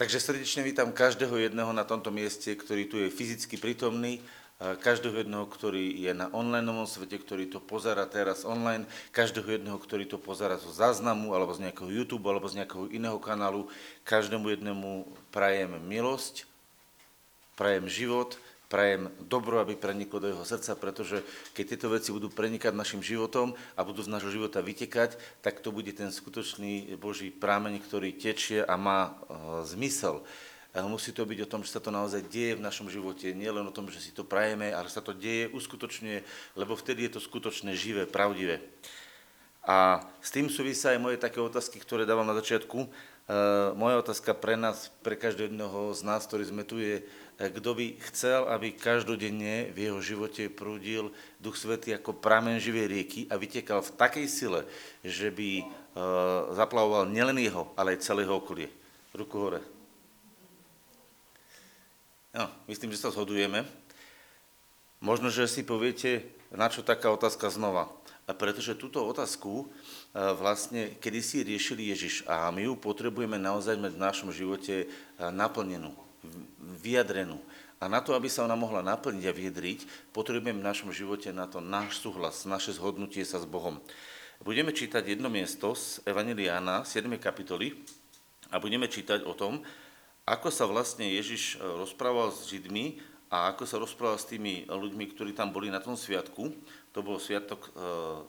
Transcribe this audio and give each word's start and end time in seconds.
Takže 0.00 0.16
srdečne 0.16 0.64
vítam 0.64 0.96
každého 0.96 1.36
jedného 1.36 1.76
na 1.76 1.84
tomto 1.84 2.08
mieste, 2.08 2.56
ktorý 2.56 2.88
tu 2.88 2.96
je 2.96 3.12
fyzicky 3.12 3.60
prítomný, 3.60 4.24
každého 4.56 5.12
jedného, 5.12 5.44
ktorý 5.44 5.92
je 5.92 6.16
na 6.16 6.32
online 6.32 6.64
svete, 6.88 7.20
ktorý 7.20 7.52
to 7.52 7.60
pozera 7.60 8.08
teraz 8.08 8.48
online, 8.48 8.88
každého 9.12 9.60
jedného, 9.60 9.76
ktorý 9.76 10.08
to 10.08 10.16
pozera 10.16 10.56
zo 10.56 10.72
záznamu, 10.72 11.36
alebo 11.36 11.52
z 11.52 11.68
nejakého 11.68 11.92
YouTube, 11.92 12.24
alebo 12.32 12.48
z 12.48 12.64
nejakého 12.64 12.88
iného 12.88 13.20
kanálu. 13.20 13.68
Každému 14.08 14.48
jednému 14.48 15.04
prajem 15.28 15.76
milosť, 15.84 16.48
prajem 17.60 17.84
život, 17.84 18.40
prajem 18.70 19.10
dobro, 19.26 19.58
aby 19.58 19.74
preniklo 19.74 20.22
do 20.22 20.30
jeho 20.30 20.46
srdca, 20.46 20.78
pretože 20.78 21.26
keď 21.58 21.64
tieto 21.74 21.90
veci 21.90 22.14
budú 22.14 22.30
prenikať 22.30 22.70
našim 22.70 23.02
životom 23.02 23.58
a 23.74 23.82
budú 23.82 24.06
z 24.06 24.14
nášho 24.14 24.30
života 24.30 24.62
vytekať, 24.62 25.18
tak 25.42 25.58
to 25.58 25.74
bude 25.74 25.90
ten 25.90 26.14
skutočný 26.14 26.94
Boží 26.94 27.34
prámeň, 27.34 27.82
ktorý 27.82 28.14
tečie 28.14 28.62
a 28.62 28.78
má 28.78 29.10
uh, 29.10 29.66
zmysel. 29.66 30.22
Musí 30.70 31.10
to 31.10 31.26
byť 31.26 31.38
o 31.42 31.50
tom, 31.50 31.66
že 31.66 31.74
sa 31.74 31.82
to 31.82 31.90
naozaj 31.90 32.22
deje 32.30 32.54
v 32.54 32.62
našom 32.62 32.86
živote, 32.86 33.34
nie 33.34 33.50
len 33.50 33.66
o 33.66 33.74
tom, 33.74 33.90
že 33.90 33.98
si 33.98 34.14
to 34.14 34.22
prajeme, 34.22 34.70
ale 34.70 34.86
sa 34.86 35.02
to 35.02 35.10
deje, 35.10 35.50
uskutočňuje, 35.50 36.22
lebo 36.54 36.78
vtedy 36.78 37.10
je 37.10 37.18
to 37.18 37.20
skutočné, 37.26 37.74
živé, 37.74 38.06
pravdivé. 38.06 38.62
A 39.66 40.06
s 40.22 40.30
tým 40.30 40.46
súvisia 40.46 40.94
aj 40.94 41.02
moje 41.02 41.18
také 41.18 41.42
otázky, 41.42 41.82
ktoré 41.82 42.06
dávam 42.06 42.24
na 42.24 42.38
začiatku. 42.38 42.86
Uh, 43.30 43.70
moja 43.78 44.02
otázka 44.02 44.34
pre 44.34 44.58
nás, 44.58 44.90
pre 45.06 45.14
každého 45.14 45.54
jedného 45.54 45.94
z 45.94 46.02
nás, 46.02 46.26
ktorý 46.26 46.50
sme 46.50 46.66
tu, 46.66 46.82
je, 46.82 47.06
kto 47.38 47.78
by 47.78 47.94
chcel, 48.10 48.50
aby 48.50 48.74
každodenne 48.74 49.70
v 49.70 49.86
jeho 49.86 50.02
živote 50.02 50.50
prúdil 50.50 51.14
Duch 51.38 51.54
Svetý 51.54 51.94
ako 51.94 52.18
pramen 52.18 52.58
živej 52.58 52.90
rieky 52.90 53.20
a 53.30 53.38
vytekal 53.38 53.86
v 53.86 53.94
takej 53.94 54.26
sile, 54.26 54.66
že 55.06 55.30
by 55.30 55.62
uh, 55.62 56.58
zaplavoval 56.58 57.06
nielen 57.06 57.38
jeho, 57.38 57.70
ale 57.78 57.94
aj 57.94 58.02
celého 58.02 58.34
okolie. 58.34 58.66
Ruku 59.14 59.38
hore. 59.38 59.62
No, 62.34 62.50
myslím, 62.66 62.90
že 62.90 62.98
sa 62.98 63.14
zhodujeme. 63.14 63.62
Možno, 64.98 65.30
že 65.30 65.46
si 65.46 65.62
poviete, 65.62 66.26
na 66.50 66.66
čo 66.66 66.82
taká 66.82 67.14
otázka 67.14 67.46
znova. 67.46 67.94
A 68.26 68.34
pretože 68.34 68.74
túto 68.74 69.06
otázku 69.06 69.70
vlastne 70.14 70.98
kedysi 70.98 71.46
riešili 71.46 71.94
Ježiš 71.94 72.26
a 72.26 72.50
my 72.50 72.66
ju 72.66 72.74
potrebujeme 72.74 73.38
naozaj 73.38 73.78
mať 73.78 73.92
v 73.94 74.04
našom 74.04 74.30
živote 74.34 74.86
uh, 74.86 75.30
naplnenú 75.30 75.94
vyjadrenú. 76.82 77.38
A 77.80 77.88
na 77.88 78.04
to, 78.04 78.12
aby 78.12 78.28
sa 78.28 78.44
ona 78.44 78.58
mohla 78.58 78.84
naplniť 78.84 79.24
a 79.24 79.32
vyjadriť, 79.32 80.12
potrebujeme 80.12 80.60
v 80.60 80.68
našom 80.68 80.92
živote 80.92 81.32
na 81.32 81.48
to 81.48 81.64
náš 81.64 82.02
súhlas, 82.02 82.44
naše 82.44 82.76
zhodnutie 82.76 83.24
sa 83.24 83.40
s 83.40 83.48
Bohom. 83.48 83.80
Budeme 84.44 84.72
čítať 84.72 85.16
jedno 85.16 85.32
miesto 85.32 85.72
z 85.72 86.04
Evangeliána, 86.04 86.84
7. 86.84 87.08
kapitoly, 87.16 87.80
a 88.50 88.58
budeme 88.58 88.90
čítať 88.90 89.24
o 89.24 89.32
tom, 89.32 89.62
ako 90.26 90.50
sa 90.50 90.66
vlastne 90.66 91.06
Ježiš 91.06 91.56
e, 91.56 91.62
rozprával 91.62 92.34
s 92.34 92.50
Židmi 92.50 92.98
a 93.30 93.54
ako 93.54 93.62
sa 93.62 93.78
rozprával 93.78 94.18
s 94.18 94.26
tými 94.26 94.66
ľuďmi, 94.66 95.04
ktorí 95.14 95.30
tam 95.32 95.54
boli 95.54 95.70
na 95.70 95.78
tom 95.78 95.94
sviatku. 95.94 96.50
To 96.92 96.98
bol 97.00 97.22
sviatok 97.22 97.70
e, 97.70 97.70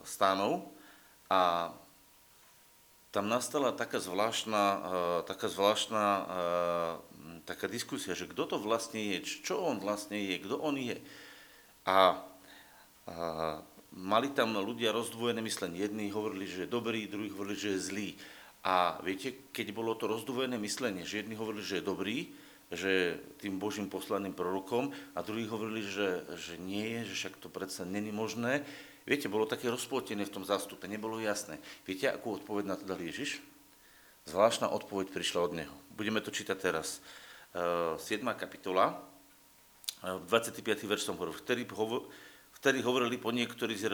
stánov 0.05 0.69
a 1.31 1.71
tam 3.15 3.31
nastala 3.31 3.71
taká 3.71 4.03
zvláštna, 4.03 4.63
e, 4.67 4.79
taká 5.23 5.47
zvláštna 5.47 6.03
taká 7.45 7.65
diskusia, 7.67 8.13
že 8.13 8.29
kto 8.29 8.47
to 8.47 8.57
vlastne 8.61 9.01
je, 9.01 9.43
čo 9.43 9.59
on 9.59 9.81
vlastne 9.81 10.17
je, 10.17 10.35
kto 10.41 10.55
on 10.61 10.77
je. 10.77 10.97
A, 11.83 11.97
a 11.97 11.97
mali 13.91 14.31
tam 14.31 14.55
ľudia 14.55 14.93
rozdvojené 14.93 15.41
myslenie. 15.43 15.83
Jedni 15.83 16.13
hovorili, 16.13 16.45
že 16.45 16.65
je 16.65 16.69
dobrý, 16.69 17.09
druhí 17.09 17.27
hovorili, 17.33 17.57
že 17.57 17.69
je 17.75 17.85
zlý. 17.91 18.09
A 18.61 19.01
viete, 19.01 19.49
keď 19.49 19.73
bolo 19.73 19.97
to 19.97 20.05
rozdvojené 20.05 20.55
myslenie, 20.61 21.01
že 21.03 21.25
jedni 21.25 21.33
hovorili, 21.33 21.65
že 21.65 21.81
je 21.81 21.89
dobrý, 21.89 22.17
že 22.71 23.19
tým 23.41 23.59
Božím 23.59 23.91
poslaným 23.91 24.31
prorokom 24.31 24.95
a 25.11 25.19
druhí 25.25 25.43
hovorili, 25.43 25.83
že, 25.83 26.23
že 26.39 26.55
nie 26.55 26.87
je, 26.87 27.11
že 27.11 27.13
však 27.25 27.35
to 27.43 27.51
predsa 27.51 27.83
není 27.83 28.15
možné. 28.15 28.63
Viete, 29.01 29.25
bolo 29.25 29.49
také 29.49 29.65
rozplotené 29.65 30.29
v 30.29 30.33
tom 30.33 30.45
zástupe, 30.45 30.85
nebolo 30.85 31.17
jasné. 31.17 31.57
Viete, 31.89 32.05
akú 32.09 32.37
odpoveď 32.37 32.65
na 32.69 32.75
to 32.77 32.85
dal 32.85 33.01
Ježiš? 33.01 33.41
Zvláštna 34.29 34.69
odpoveď 34.69 35.09
prišla 35.09 35.39
od 35.41 35.53
neho. 35.57 35.75
Budeme 35.97 36.21
to 36.21 36.29
čítať 36.29 36.57
teraz. 36.57 37.01
7. 37.51 38.21
kapitola, 38.37 39.01
25. 40.01 40.61
verš 40.85 41.09
som 41.09 41.17
hovoril, 41.17 41.33
vtedy, 41.33 41.65
hovor, 41.73 42.09
vtedy 42.61 42.79
hovorili 42.85 43.17
po 43.17 43.33
niektorí 43.33 43.73
z 43.73 43.89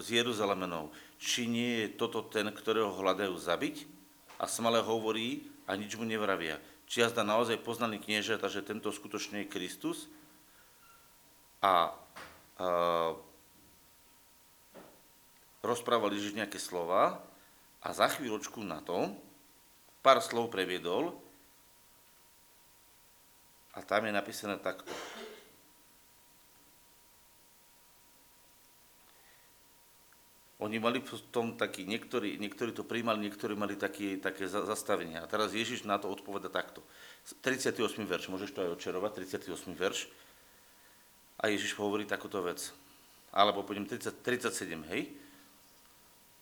Jeruzalemenov, 0.00 0.92
či 1.16 1.48
nie 1.48 1.84
je 1.84 1.96
toto 1.96 2.24
ten, 2.24 2.48
ktorého 2.52 2.92
hľadajú 2.92 3.32
zabiť? 3.36 3.88
A 4.36 4.44
smalé 4.44 4.84
hovorí 4.84 5.48
a 5.64 5.76
nič 5.76 5.96
mu 5.96 6.04
nevravia. 6.04 6.60
Či 6.84 7.08
jazda 7.08 7.24
naozaj 7.24 7.64
poznaný 7.64 8.04
kniežata, 8.04 8.52
že 8.52 8.60
tento 8.60 8.92
skutočne 8.92 9.44
je 9.44 9.52
Kristus? 9.52 10.12
A, 11.64 11.96
a 12.60 13.16
rozprávali 15.62 16.18
Ježiš 16.18 16.34
nejaké 16.34 16.58
slova 16.58 17.22
a 17.78 17.88
za 17.94 18.10
chvíľočku 18.10 18.60
na 18.66 18.82
to 18.82 19.14
pár 20.02 20.18
slov 20.18 20.50
previedol 20.50 21.14
a 23.72 23.80
tam 23.80 24.04
je 24.04 24.12
napísané 24.12 24.58
takto. 24.58 24.90
Oni 30.62 30.78
mali 30.78 31.02
v 31.02 31.10
tom 31.34 31.58
taký, 31.58 31.82
niektorí, 31.82 32.38
niektorí 32.38 32.70
to 32.70 32.86
príjmali, 32.86 33.26
niektorí 33.26 33.58
mali 33.58 33.74
taký, 33.74 34.22
také 34.22 34.46
zastavenie. 34.46 35.18
A 35.18 35.26
teraz 35.26 35.50
Ježiš 35.50 35.82
na 35.82 35.98
to 35.98 36.06
odpoveda 36.06 36.46
takto. 36.46 36.86
38. 37.42 37.82
verš, 38.06 38.30
môžeš 38.30 38.54
to 38.54 38.62
aj 38.62 38.70
odčerovať, 38.78 39.26
38. 39.26 39.50
verš. 39.74 40.06
A 41.42 41.50
Ježiš 41.50 41.74
hovorí 41.74 42.06
takúto 42.06 42.38
vec. 42.46 42.70
Alebo 43.34 43.66
poďme 43.66 43.90
30, 43.90 44.22
37, 44.22 44.86
hej. 44.94 45.10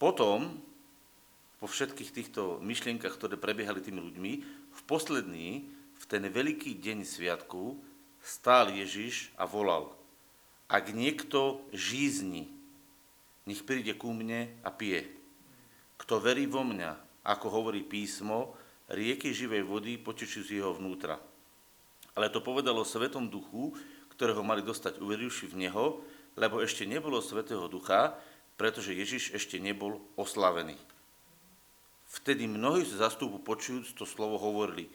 Potom, 0.00 0.56
po 1.60 1.68
všetkých 1.68 2.10
týchto 2.16 2.56
myšlienkach, 2.64 3.20
ktoré 3.20 3.36
prebiehali 3.36 3.84
tými 3.84 4.00
ľuďmi, 4.00 4.32
v 4.72 4.80
posledný 4.88 5.68
v 6.00 6.04
ten 6.08 6.24
veľký 6.24 6.80
deň 6.80 7.04
sviatku 7.04 7.76
stál 8.24 8.72
Ježiš 8.72 9.28
a 9.36 9.44
volal, 9.44 9.92
ak 10.72 10.96
niekto 10.96 11.60
žízni, 11.76 12.48
nech 13.44 13.60
príde 13.68 13.92
ku 13.92 14.16
mne 14.16 14.48
a 14.64 14.72
pije. 14.72 15.04
Kto 16.00 16.16
verí 16.16 16.48
vo 16.48 16.64
mňa, 16.64 17.20
ako 17.28 17.46
hovorí 17.52 17.84
písmo, 17.84 18.56
rieky 18.88 19.36
živej 19.36 19.68
vody 19.68 20.00
potečú 20.00 20.40
z 20.40 20.64
jeho 20.64 20.72
vnútra. 20.72 21.20
Ale 22.16 22.32
to 22.32 22.40
povedalo 22.40 22.88
Svetom 22.88 23.28
Duchu, 23.28 23.76
ktorého 24.16 24.40
mali 24.40 24.64
dostať 24.64 24.96
uverivši 24.96 25.44
v 25.52 25.68
Neho, 25.68 26.00
lebo 26.40 26.64
ešte 26.64 26.88
nebolo 26.88 27.20
Svetého 27.20 27.68
Ducha, 27.68 28.16
pretože 28.60 28.92
Ježiš 28.92 29.32
ešte 29.32 29.56
nebol 29.56 30.04
oslavený. 30.20 30.76
Vtedy 32.12 32.44
mnohí 32.44 32.84
z 32.84 33.00
zastupu 33.00 33.40
počujúc 33.40 33.96
to 33.96 34.04
slovo 34.04 34.36
hovorili, 34.36 34.92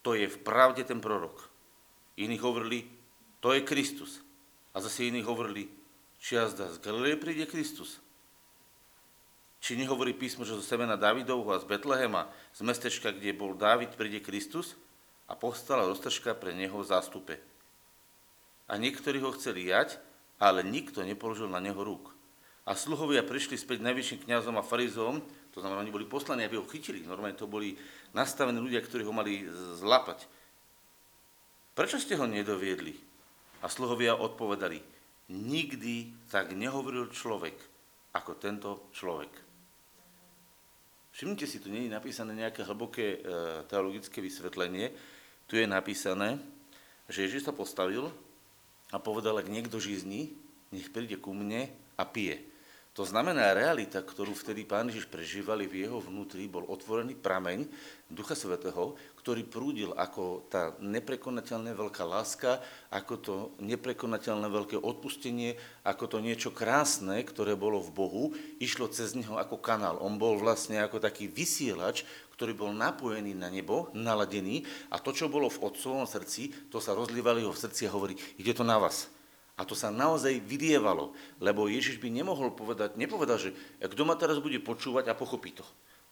to 0.00 0.16
je 0.16 0.24
v 0.24 0.38
pravde 0.40 0.88
ten 0.88 1.04
prorok. 1.04 1.52
Iní 2.16 2.40
hovorili, 2.40 2.88
to 3.44 3.52
je 3.52 3.60
Kristus. 3.60 4.24
A 4.72 4.80
zase 4.80 5.12
iní 5.12 5.20
hovorili, 5.20 5.68
či 6.16 6.40
jazda 6.40 6.72
z 6.72 6.80
Galileje 6.80 7.20
príde 7.20 7.44
Kristus. 7.44 8.00
Či 9.60 9.76
nehovorí 9.76 10.16
písmo, 10.16 10.48
že 10.48 10.56
zo 10.56 10.64
semena 10.64 10.96
Davidovho 10.96 11.52
a 11.52 11.60
z 11.60 11.68
Betlehema, 11.68 12.32
z 12.56 12.64
mestečka, 12.64 13.12
kde 13.12 13.36
bol 13.36 13.52
Dávid, 13.52 14.00
príde 14.00 14.24
Kristus 14.24 14.80
a 15.28 15.36
postala 15.36 15.84
roztržka 15.84 16.32
pre 16.32 16.56
neho 16.56 16.80
v 16.80 16.88
zástupe. 16.88 17.36
A 18.64 18.80
niektorí 18.80 19.20
ho 19.20 19.36
chceli 19.36 19.68
jať, 19.68 20.00
ale 20.40 20.64
nikto 20.64 21.04
nepoložil 21.04 21.52
na 21.52 21.60
neho 21.60 21.84
rúk. 21.84 22.13
A 22.64 22.72
sluhovia 22.72 23.20
prišli 23.20 23.60
späť 23.60 23.84
najvyšším 23.84 24.24
kňazom 24.24 24.56
a 24.56 24.64
farizom, 24.64 25.20
to 25.52 25.60
znamená, 25.60 25.84
oni 25.84 25.92
boli 25.92 26.08
poslaní, 26.08 26.48
aby 26.48 26.56
ho 26.56 26.66
chytili. 26.66 27.04
Normálne 27.04 27.36
to 27.36 27.44
boli 27.44 27.76
nastavení 28.16 28.56
ľudia, 28.56 28.80
ktorí 28.80 29.04
ho 29.04 29.12
mali 29.12 29.44
zlapať. 29.78 30.24
Prečo 31.76 32.00
ste 32.00 32.16
ho 32.16 32.24
nedoviedli? 32.24 32.96
A 33.60 33.68
sluhovia 33.68 34.16
odpovedali, 34.16 34.80
nikdy 35.30 36.26
tak 36.32 36.56
nehovoril 36.56 37.12
človek, 37.12 37.56
ako 38.16 38.32
tento 38.40 38.88
človek. 38.96 39.32
Všimnite 41.14 41.46
si, 41.46 41.62
tu 41.62 41.70
nie 41.70 41.86
je 41.86 41.94
napísané 41.94 42.34
nejaké 42.34 42.66
hlboké 42.66 43.06
e, 43.06 43.18
teologické 43.70 44.18
vysvetlenie. 44.18 44.90
Tu 45.46 45.62
je 45.62 45.66
napísané, 45.70 46.42
že 47.06 47.30
Ježiš 47.30 47.46
sa 47.46 47.54
postavil 47.54 48.10
a 48.90 48.98
povedal, 48.98 49.38
ak 49.38 49.46
niekto 49.46 49.78
žizní, 49.78 50.34
nech 50.74 50.90
príde 50.90 51.14
ku 51.14 51.30
mne 51.30 51.70
a 51.94 52.02
pije. 52.02 52.53
To 52.94 53.02
znamená, 53.02 53.58
realita, 53.58 53.98
ktorú 53.98 54.38
vtedy 54.38 54.62
pán 54.62 54.86
Ježiš 54.86 55.10
prežívali 55.10 55.66
v 55.66 55.82
jeho 55.82 55.98
vnútri, 55.98 56.46
bol 56.46 56.62
otvorený 56.70 57.18
prameň 57.18 57.66
Ducha 58.06 58.38
Svetého, 58.38 58.94
ktorý 59.18 59.42
prúdil 59.42 59.90
ako 59.98 60.46
tá 60.46 60.78
neprekonateľná 60.78 61.74
veľká 61.74 62.06
láska, 62.06 62.62
ako 62.94 63.14
to 63.18 63.34
neprekonateľné 63.58 64.46
veľké 64.46 64.78
odpustenie, 64.78 65.58
ako 65.82 66.06
to 66.06 66.18
niečo 66.22 66.54
krásne, 66.54 67.18
ktoré 67.26 67.58
bolo 67.58 67.82
v 67.82 67.90
Bohu, 67.90 68.24
išlo 68.62 68.86
cez 68.86 69.18
neho 69.18 69.42
ako 69.42 69.58
kanál. 69.58 69.98
On 69.98 70.14
bol 70.14 70.38
vlastne 70.38 70.78
ako 70.78 71.02
taký 71.02 71.26
vysielač, 71.26 72.06
ktorý 72.38 72.54
bol 72.54 72.70
napojený 72.70 73.34
na 73.34 73.50
nebo, 73.50 73.90
naladený 73.90 74.62
a 74.94 75.02
to, 75.02 75.10
čo 75.10 75.26
bolo 75.26 75.50
v 75.50 75.66
otcovom 75.66 76.06
srdci, 76.06 76.70
to 76.70 76.78
sa 76.78 76.94
rozlievali 76.94 77.42
ho 77.42 77.50
v 77.50 77.58
srdci 77.58 77.90
a 77.90 77.94
hovorí, 77.94 78.14
ide 78.38 78.54
to 78.54 78.62
na 78.62 78.78
vás. 78.78 79.10
A 79.54 79.62
to 79.62 79.78
sa 79.78 79.94
naozaj 79.94 80.42
vylievalo, 80.42 81.14
lebo 81.38 81.70
Ježiš 81.70 82.02
by 82.02 82.10
nemohol 82.10 82.50
povedať, 82.58 82.98
nepovedal, 82.98 83.38
že 83.38 83.54
kto 83.78 84.02
ma 84.02 84.18
teraz 84.18 84.42
bude 84.42 84.58
počúvať 84.58 85.10
a 85.10 85.18
pochopí 85.18 85.54
to. 85.54 85.62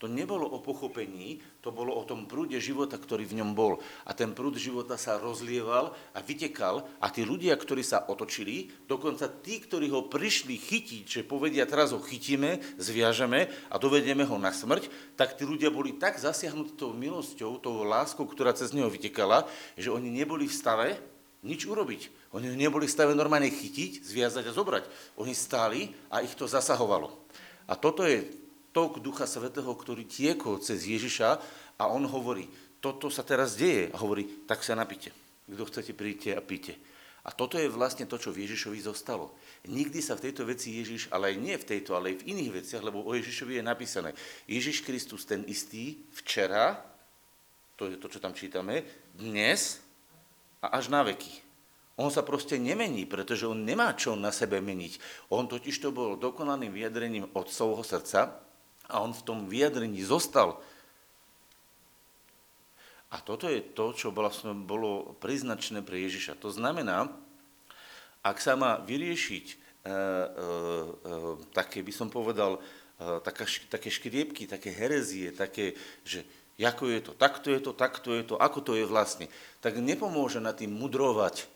To 0.03 0.11
nebolo 0.11 0.51
o 0.51 0.59
pochopení, 0.59 1.39
to 1.63 1.71
bolo 1.71 1.95
o 1.95 2.03
tom 2.03 2.27
prúde 2.27 2.59
života, 2.59 2.99
ktorý 2.99 3.23
v 3.23 3.39
ňom 3.39 3.55
bol. 3.55 3.79
A 4.03 4.11
ten 4.11 4.35
prúd 4.35 4.59
života 4.59 4.99
sa 4.99 5.15
rozlieval 5.15 5.95
a 6.11 6.19
vytekal 6.19 6.83
a 6.99 7.07
tí 7.07 7.23
ľudia, 7.23 7.55
ktorí 7.55 7.87
sa 7.87 8.03
otočili, 8.11 8.67
dokonca 8.91 9.31
tí, 9.31 9.63
ktorí 9.63 9.95
ho 9.95 10.11
prišli 10.11 10.59
chytiť, 10.59 11.05
že 11.07 11.23
povedia, 11.23 11.71
teraz 11.71 11.95
ho 11.95 12.03
chytíme, 12.03 12.59
zviažeme 12.83 13.47
a 13.71 13.79
dovedieme 13.79 14.27
ho 14.27 14.35
na 14.43 14.51
smrť, 14.51 14.91
tak 15.15 15.39
tí 15.39 15.47
ľudia 15.47 15.71
boli 15.71 15.95
tak 15.95 16.19
zasiahnutí 16.19 16.75
tou 16.75 16.91
milosťou, 16.91 17.63
tou 17.63 17.87
láskou, 17.87 18.27
ktorá 18.27 18.51
cez 18.51 18.75
neho 18.75 18.91
vytekala, 18.91 19.47
že 19.79 19.95
oni 19.95 20.11
neboli 20.11 20.51
v 20.51 20.59
stave 20.59 20.99
nič 21.43 21.67
urobiť. 21.67 22.33
Oni 22.39 22.55
neboli 22.55 22.87
v 22.87 22.95
stave 22.95 23.13
normálne 23.19 23.51
chytiť, 23.51 24.03
zviazať 24.03 24.51
a 24.51 24.57
zobrať. 24.57 24.85
Oni 25.19 25.35
stáli 25.35 25.91
a 26.09 26.23
ich 26.23 26.39
to 26.39 26.47
zasahovalo. 26.47 27.11
A 27.67 27.75
toto 27.75 28.07
je 28.07 28.23
tok 28.71 29.03
Ducha 29.03 29.27
Svetého, 29.29 29.69
ktorý 29.75 30.07
tiekol 30.09 30.63
cez 30.63 30.87
Ježiša 30.87 31.29
a 31.77 31.85
on 31.91 32.07
hovorí, 32.07 32.49
toto 32.83 33.11
sa 33.11 33.23
teraz 33.23 33.55
deje. 33.55 33.91
A 33.95 33.97
hovorí, 34.01 34.47
tak 34.47 34.67
sa 34.67 34.75
napite. 34.75 35.15
Kto 35.47 35.67
chcete, 35.69 35.93
príďte 35.95 36.35
a 36.35 36.43
píte. 36.43 36.75
A 37.23 37.31
toto 37.31 37.55
je 37.55 37.71
vlastne 37.71 38.03
to, 38.03 38.19
čo 38.19 38.35
v 38.35 38.43
Ježišovi 38.43 38.83
zostalo. 38.83 39.31
Nikdy 39.71 40.03
sa 40.03 40.19
v 40.19 40.27
tejto 40.27 40.43
veci 40.43 40.75
Ježiš, 40.75 41.07
ale 41.15 41.31
aj 41.31 41.37
nie 41.39 41.55
v 41.55 41.69
tejto, 41.71 41.95
ale 41.95 42.15
aj 42.15 42.17
v 42.19 42.35
iných 42.35 42.51
veciach, 42.63 42.83
lebo 42.83 43.07
o 43.07 43.15
Ježišovi 43.15 43.63
je 43.63 43.65
napísané. 43.67 44.11
Ježiš 44.51 44.83
Kristus 44.83 45.23
ten 45.23 45.47
istý 45.47 46.03
včera, 46.11 46.83
to 47.79 47.87
je 47.87 47.95
to, 47.95 48.11
čo 48.11 48.19
tam 48.19 48.35
čítame, 48.35 48.83
dnes 49.15 49.82
a 50.63 50.79
až 50.79 50.89
na 50.89 51.03
veky. 51.03 51.43
On 52.01 52.09
sa 52.09 52.25
proste 52.25 52.57
nemení, 52.57 53.05
pretože 53.05 53.45
on 53.45 53.69
nemá 53.69 53.93
čo 53.93 54.17
na 54.17 54.33
sebe 54.33 54.63
meniť. 54.65 55.27
On 55.29 55.45
totiž 55.45 55.77
to 55.83 55.93
bol 55.93 56.17
dokonalým 56.17 56.73
vyjadrením 56.73 57.29
otcovho 57.37 57.85
srdca 57.85 58.41
a 58.89 58.95
on 59.05 59.13
v 59.13 59.25
tom 59.27 59.39
vyjadrení 59.45 60.01
zostal. 60.01 60.57
A 63.13 63.21
toto 63.21 63.45
je 63.45 63.61
to, 63.61 63.93
čo 63.93 64.09
vlastne 64.09 64.57
bolo 64.65 65.13
priznačné 65.21 65.85
pre 65.85 66.01
Ježiša. 66.01 66.41
To 66.41 66.49
znamená, 66.49 67.13
ak 68.25 68.41
sa 68.41 68.57
má 68.57 68.81
vyriešiť 68.81 69.47
e, 69.53 69.55
e, 69.55 69.61
e, 69.85 69.95
také, 71.53 71.85
by 71.85 71.93
som 71.93 72.09
povedal, 72.09 72.57
e, 72.57 72.61
taká, 73.21 73.45
také 73.69 73.93
škriepky, 73.93 74.49
také 74.49 74.73
herezie, 74.73 75.29
také, 75.37 75.77
že 76.09 76.25
ako 76.65 76.91
je 76.91 77.01
to, 77.05 77.13
takto 77.15 77.49
je 77.51 77.61
to, 77.61 77.73
takto 77.75 78.11
je 78.15 78.23
to, 78.27 78.35
ako 78.39 78.59
to 78.63 78.73
je 78.79 78.87
vlastne, 78.87 79.27
tak 79.63 79.79
nepomôže 79.79 80.39
na 80.39 80.55
tým 80.55 80.73
mudrovať, 80.73 81.51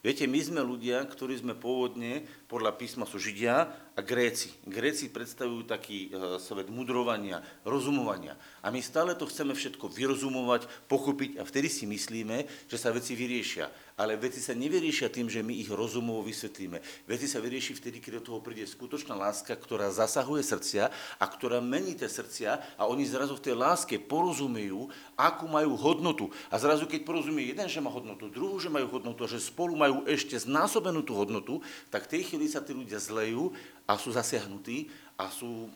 Viete, 0.00 0.24
my 0.24 0.40
sme 0.40 0.60
ľudia, 0.64 1.04
ktorí 1.04 1.36
sme 1.36 1.52
pôvodne, 1.52 2.24
podľa 2.50 2.74
písma 2.74 3.06
sú 3.06 3.22
Židia 3.22 3.70
a 3.94 4.00
Gréci. 4.02 4.50
Gréci 4.66 5.06
predstavujú 5.06 5.70
taký 5.70 6.10
e, 6.10 6.42
svet 6.42 6.66
mudrovania, 6.66 7.38
rozumovania. 7.62 8.34
A 8.58 8.74
my 8.74 8.82
stále 8.82 9.14
to 9.14 9.30
chceme 9.30 9.54
všetko 9.54 9.86
vyrozumovať, 9.86 10.66
pochopiť 10.90 11.38
a 11.38 11.46
vtedy 11.46 11.70
si 11.70 11.86
myslíme, 11.86 12.66
že 12.66 12.74
sa 12.74 12.90
veci 12.90 13.14
vyriešia 13.14 13.70
ale 14.00 14.16
veci 14.16 14.40
sa 14.40 14.56
nevyriešia 14.56 15.12
tým, 15.12 15.28
že 15.28 15.44
my 15.44 15.52
ich 15.60 15.68
rozumovo 15.68 16.24
vysvetlíme. 16.24 16.80
Veci 17.04 17.28
sa 17.28 17.36
vyrieši 17.36 17.76
vtedy, 17.76 18.00
keď 18.00 18.24
do 18.24 18.32
toho 18.32 18.40
príde 18.40 18.64
skutočná 18.64 19.12
láska, 19.12 19.52
ktorá 19.52 19.92
zasahuje 19.92 20.40
srdcia 20.40 20.88
a 21.20 21.24
ktorá 21.28 21.60
mení 21.60 21.92
tie 21.92 22.08
srdcia 22.08 22.80
a 22.80 22.88
oni 22.88 23.04
zrazu 23.04 23.36
v 23.36 23.44
tej 23.44 23.60
láske 23.60 24.00
porozumejú, 24.00 24.88
akú 25.20 25.44
majú 25.52 25.76
hodnotu. 25.76 26.32
A 26.48 26.56
zrazu, 26.56 26.88
keď 26.88 27.04
porozumie 27.04 27.52
jeden, 27.52 27.68
že 27.68 27.84
má 27.84 27.92
hodnotu, 27.92 28.32
druhú, 28.32 28.56
že 28.56 28.72
majú 28.72 28.88
hodnotu, 28.88 29.28
že 29.28 29.36
spolu 29.36 29.76
majú 29.76 30.08
ešte 30.08 30.32
znásobenú 30.40 31.04
tú 31.04 31.12
hodnotu, 31.12 31.60
tak 31.92 32.08
tej 32.08 32.24
chvíli 32.40 32.56
sa 32.56 32.64
tí 32.64 32.72
ľudia 32.72 32.96
zlejú 32.96 33.52
a 33.84 34.00
sú 34.00 34.16
zasiahnutí 34.16 34.88
a 35.20 35.28
sú 35.28 35.68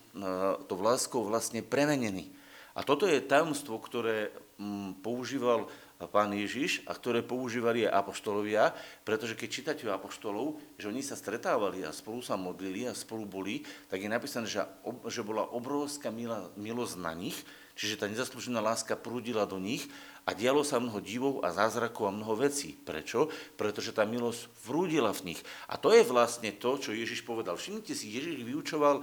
to 0.64 0.80
láskou 0.80 1.20
vlastne 1.28 1.60
premenení. 1.60 2.32
A 2.72 2.80
toto 2.80 3.04
je 3.04 3.20
tajomstvo, 3.20 3.76
ktoré 3.84 4.32
mm, 4.56 5.04
používal 5.04 5.68
pán 6.08 6.32
Ježiš 6.32 6.80
a 6.88 6.96
ktoré 6.96 7.20
používali 7.20 7.84
aj 7.84 8.00
apoštolovia, 8.00 8.72
pretože 9.04 9.36
keď 9.36 9.48
čítate 9.52 9.84
o 9.84 9.92
apoštolov, 9.92 10.56
že 10.80 10.88
oni 10.88 11.04
sa 11.04 11.20
stretávali 11.20 11.84
a 11.84 11.92
spolu 11.92 12.24
sa 12.24 12.40
modlili 12.40 12.88
a 12.88 12.96
spolu 12.96 13.28
boli, 13.28 13.60
tak 13.92 14.00
je 14.00 14.08
napísané, 14.08 14.48
že, 14.48 14.64
že 15.12 15.20
bola 15.20 15.44
obrovská 15.52 16.08
milosť 16.56 16.96
na 16.96 17.12
nich, 17.12 17.36
čiže 17.76 18.00
tá 18.00 18.08
nezaslúžená 18.08 18.64
láska 18.64 18.96
prúdila 18.96 19.44
do 19.44 19.60
nich 19.60 19.84
a 20.24 20.30
dialo 20.32 20.64
sa 20.64 20.80
mnoho 20.80 21.04
divov 21.04 21.44
a 21.44 21.52
zázrakov 21.52 22.08
a 22.08 22.16
mnoho 22.16 22.40
vecí. 22.40 22.72
Prečo? 22.72 23.28
Pretože 23.60 23.92
tá 23.92 24.08
milosť 24.08 24.48
vrúdila 24.64 25.12
v 25.12 25.32
nich. 25.32 25.40
A 25.68 25.76
to 25.76 25.92
je 25.92 26.00
vlastne 26.04 26.48
to, 26.56 26.80
čo 26.80 26.96
Ježiš 26.96 27.28
povedal. 27.28 27.60
Všimnite 27.60 27.92
si, 27.92 28.08
Ježiš 28.08 28.40
vyučoval 28.40 29.00
e, 29.00 29.02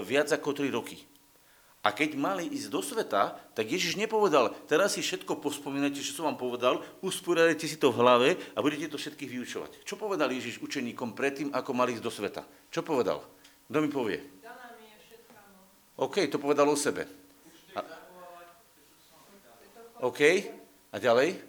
viac 0.00 0.32
ako 0.32 0.56
3 0.56 0.72
roky. 0.72 0.96
A 1.86 1.94
keď 1.94 2.18
mali 2.18 2.50
ísť 2.50 2.66
do 2.66 2.82
sveta, 2.82 3.38
tak 3.54 3.70
Ježiš 3.70 3.94
nepovedal, 3.94 4.50
teraz 4.66 4.98
si 4.98 5.06
všetko 5.06 5.38
pospomínajte, 5.38 6.02
čo 6.02 6.18
som 6.18 6.26
vám 6.26 6.34
povedal, 6.34 6.82
usporiadajte 6.98 7.62
si 7.62 7.78
to 7.78 7.94
v 7.94 8.02
hlave 8.02 8.28
a 8.34 8.58
budete 8.58 8.90
to 8.90 8.98
všetkých 8.98 9.30
vyučovať. 9.30 9.86
Čo 9.86 9.94
povedal 9.94 10.34
Ježiš 10.34 10.58
učeníkom 10.58 11.14
predtým, 11.14 11.54
ako 11.54 11.70
mali 11.78 11.94
ísť 11.94 12.02
do 12.02 12.10
sveta? 12.10 12.42
Čo 12.74 12.82
povedal? 12.82 13.22
Kto 13.70 13.78
mi 13.78 13.86
povie? 13.86 14.18
OK, 15.96 16.26
to 16.26 16.42
povedal 16.42 16.66
o 16.66 16.74
sebe. 16.74 17.06
A... 17.78 18.05
OK, 19.96 20.20
a 20.92 20.96
ďalej? 21.00 21.40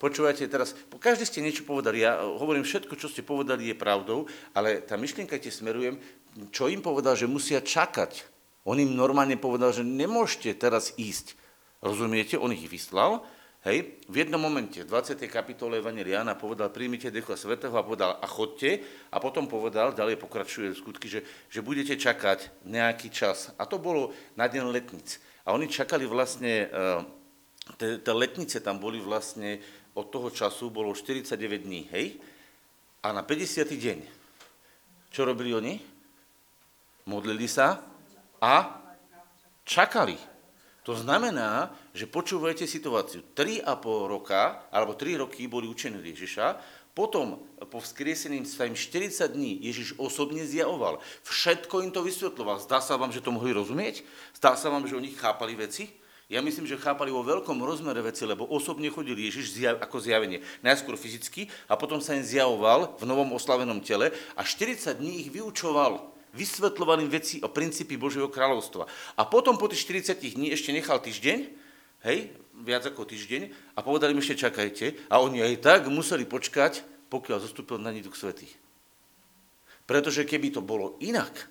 Počúvajte 0.00 0.44
teraz, 0.52 0.76
každý 1.00 1.24
ste 1.24 1.40
niečo 1.40 1.64
povedali, 1.64 2.04
ja 2.04 2.20
hovorím, 2.20 2.64
všetko, 2.64 2.92
čo 2.96 3.08
ste 3.08 3.24
povedali, 3.24 3.72
je 3.72 3.76
pravdou, 3.76 4.28
ale 4.52 4.84
tá 4.84 5.00
myšlienka, 5.00 5.40
tie 5.40 5.52
smerujem, 5.52 5.96
čo 6.52 6.68
im 6.68 6.84
povedal, 6.84 7.16
že 7.16 7.28
musia 7.28 7.64
čakať. 7.64 8.24
On 8.64 8.76
im 8.76 8.92
normálne 8.96 9.36
povedal, 9.36 9.72
že 9.72 9.84
nemôžete 9.84 10.56
teraz 10.56 10.96
ísť. 10.96 11.36
Rozumiete? 11.84 12.40
On 12.40 12.52
ich 12.52 12.64
vyslal. 12.64 13.24
Hej, 13.64 13.96
v 14.12 14.20
jednom 14.20 14.36
momente, 14.36 14.84
v 14.84 14.92
20. 14.92 15.24
kapitole 15.24 15.80
Evangeliána 15.80 16.36
povedal, 16.36 16.68
príjmite 16.68 17.08
Ducha 17.08 17.32
Svetého 17.32 17.72
a 17.72 17.80
povedal, 17.80 18.20
a 18.20 18.26
chodte. 18.28 18.84
A 19.08 19.16
potom 19.20 19.48
povedal, 19.48 19.96
ďalej 19.96 20.20
pokračuje 20.20 20.68
v 20.72 20.80
skutky, 20.84 21.08
že, 21.08 21.24
že 21.48 21.64
budete 21.64 21.96
čakať 21.96 22.64
nejaký 22.68 23.08
čas. 23.08 23.56
A 23.56 23.64
to 23.64 23.80
bolo 23.80 24.12
na 24.36 24.52
deň 24.52 24.68
letnic. 24.68 25.16
A 25.44 25.52
oni 25.52 25.68
čakali 25.68 26.08
vlastne, 26.08 26.68
tie 27.76 28.14
letnice 28.16 28.64
tam 28.64 28.80
boli 28.80 29.00
vlastne, 29.00 29.60
od 29.94 30.10
toho 30.10 30.32
času 30.32 30.74
bolo 30.74 30.90
49 30.90 31.38
dní, 31.62 31.86
hej? 31.94 32.18
A 33.04 33.12
na 33.14 33.22
50. 33.22 33.68
deň, 33.68 33.98
čo 35.12 35.22
robili 35.22 35.54
oni? 35.54 35.94
modlili 37.04 37.44
sa 37.48 37.84
a 38.40 38.80
čakali. 39.64 40.16
To 40.84 40.92
znamená, 40.92 41.72
že 41.96 42.04
počúvajte 42.04 42.68
situáciu. 42.68 43.24
3,5 43.32 43.64
roka, 44.04 44.68
alebo 44.68 44.92
3 44.92 45.24
roky 45.24 45.48
boli 45.48 45.64
učení 45.64 45.96
Ježiša, 45.96 46.46
potom 46.94 47.42
po 47.66 47.82
vzkriesení 47.82 48.46
sa 48.46 48.70
im 48.70 48.78
40 48.78 49.34
dní 49.34 49.58
Ježiš 49.66 49.98
osobne 49.98 50.46
zjavoval. 50.46 51.02
Všetko 51.26 51.82
im 51.82 51.90
to 51.90 52.06
vysvetloval. 52.06 52.62
Zdá 52.62 52.78
sa 52.78 52.94
vám, 52.94 53.10
že 53.10 53.18
to 53.18 53.34
mohli 53.34 53.50
rozumieť? 53.50 54.06
Zdá 54.38 54.54
sa 54.54 54.70
vám, 54.70 54.86
že 54.86 54.94
oni 54.94 55.10
chápali 55.10 55.58
veci? 55.58 55.90
Ja 56.30 56.40
myslím, 56.40 56.64
že 56.64 56.80
chápali 56.80 57.12
vo 57.12 57.20
veľkom 57.20 57.60
rozmere 57.60 58.00
veci, 58.00 58.24
lebo 58.24 58.48
osobne 58.48 58.88
chodil 58.88 59.18
Ježiš 59.18 59.60
zjav, 59.60 59.76
ako 59.82 60.00
zjavenie. 60.00 60.40
Najskôr 60.64 60.96
fyzicky 60.96 61.52
a 61.68 61.76
potom 61.76 62.00
sa 62.00 62.16
im 62.16 62.24
zjavoval 62.24 62.96
v 62.96 63.04
novom 63.04 63.36
oslavenom 63.36 63.82
tele 63.84 64.08
a 64.32 64.40
40 64.40 64.96
dní 64.96 65.20
ich 65.20 65.28
vyučoval 65.28 66.00
vysvetľovaným 66.32 67.10
veci 67.12 67.38
o 67.44 67.48
princípy 67.50 68.00
Božieho 68.00 68.32
kráľovstva. 68.32 68.88
A 69.18 69.22
potom 69.28 69.60
po 69.60 69.68
tých 69.68 69.86
40 69.86 70.16
dní 70.34 70.50
ešte 70.50 70.72
nechal 70.72 70.98
týždeň, 70.98 71.63
hej, 72.04 72.30
viac 72.62 72.86
ako 72.86 73.08
týždeň, 73.08 73.74
a 73.74 73.82
povedali 73.82 74.14
im 74.14 74.22
ešte 74.22 74.46
čakajte, 74.46 75.10
a 75.10 75.18
oni 75.18 75.42
aj 75.42 75.54
tak 75.64 75.80
museli 75.90 76.22
počkať, 76.28 76.84
pokiaľ 77.10 77.38
zostúpil 77.42 77.82
na 77.82 77.90
nich 77.90 78.06
Duch 78.06 78.14
Svetý. 78.14 78.46
Pretože 79.84 80.24
keby 80.24 80.54
to 80.54 80.64
bolo 80.64 80.96
inak, 81.02 81.50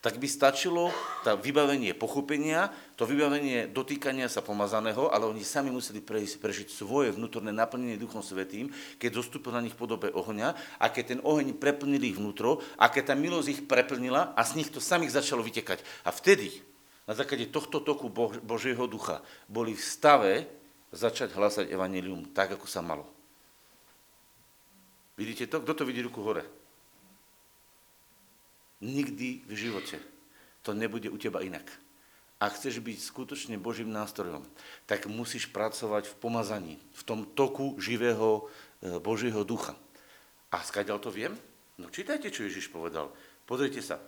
tak 0.00 0.16
by 0.16 0.24
stačilo 0.24 0.88
to 1.28 1.36
vybavenie 1.36 1.92
pochopenia, 1.92 2.72
to 2.96 3.04
vybavenie 3.04 3.68
dotýkania 3.68 4.32
sa 4.32 4.40
pomazaného, 4.40 5.12
ale 5.12 5.28
oni 5.28 5.44
sami 5.44 5.68
museli 5.68 6.00
prejsť, 6.00 6.40
prežiť 6.40 6.68
svoje 6.72 7.12
vnútorné 7.12 7.52
naplnenie 7.52 8.00
Duchom 8.00 8.24
Svetým, 8.24 8.72
keď 8.96 9.20
zostúpil 9.20 9.52
na 9.52 9.60
nich 9.60 9.76
podobe 9.76 10.08
ohňa 10.08 10.80
a 10.80 10.88
keď 10.88 11.04
ten 11.16 11.20
oheň 11.20 11.52
preplnil 11.52 12.00
ich 12.00 12.16
vnútro 12.16 12.64
a 12.80 12.88
keď 12.88 13.12
tá 13.12 13.14
milosť 13.16 13.48
ich 13.52 13.60
preplnila 13.68 14.32
a 14.32 14.40
z 14.40 14.64
nich 14.64 14.72
to 14.72 14.80
samých 14.80 15.20
začalo 15.20 15.44
vytekať. 15.44 15.84
A 16.08 16.10
vtedy, 16.16 16.48
na 17.10 17.18
základe 17.18 17.50
tohto 17.50 17.82
toku 17.82 18.06
Božieho 18.46 18.86
ducha, 18.86 19.18
boli 19.50 19.74
v 19.74 19.82
stave 19.82 20.46
začať 20.94 21.34
hlasať 21.34 21.66
evanilium 21.66 22.30
tak, 22.30 22.54
ako 22.54 22.70
sa 22.70 22.86
malo. 22.86 23.02
Vidíte 25.18 25.50
to? 25.50 25.58
Kto 25.58 25.82
to 25.82 25.88
vidí 25.90 26.06
ruku 26.06 26.22
hore? 26.22 26.46
Nikdy 28.78 29.42
v 29.42 29.52
živote 29.58 29.98
to 30.62 30.70
nebude 30.70 31.10
u 31.10 31.18
teba 31.18 31.42
inak. 31.42 31.66
Ak 32.38 32.56
chceš 32.56 32.78
byť 32.78 32.98
skutočne 33.02 33.58
Božím 33.58 33.90
nástrojom, 33.90 34.46
tak 34.86 35.10
musíš 35.10 35.50
pracovať 35.50 36.08
v 36.08 36.14
pomazaní, 36.22 36.74
v 36.94 37.02
tom 37.04 37.26
toku 37.26 37.76
živého 37.76 38.48
e, 38.80 38.96
Božieho 39.02 39.44
ducha. 39.44 39.76
A 40.48 40.64
skáďal 40.64 40.96
to 41.02 41.12
viem? 41.12 41.36
No 41.76 41.92
čítajte, 41.92 42.32
čo 42.32 42.48
Ježiš 42.48 42.72
povedal. 42.72 43.12
Pozrite 43.44 43.84
sa. 43.84 44.00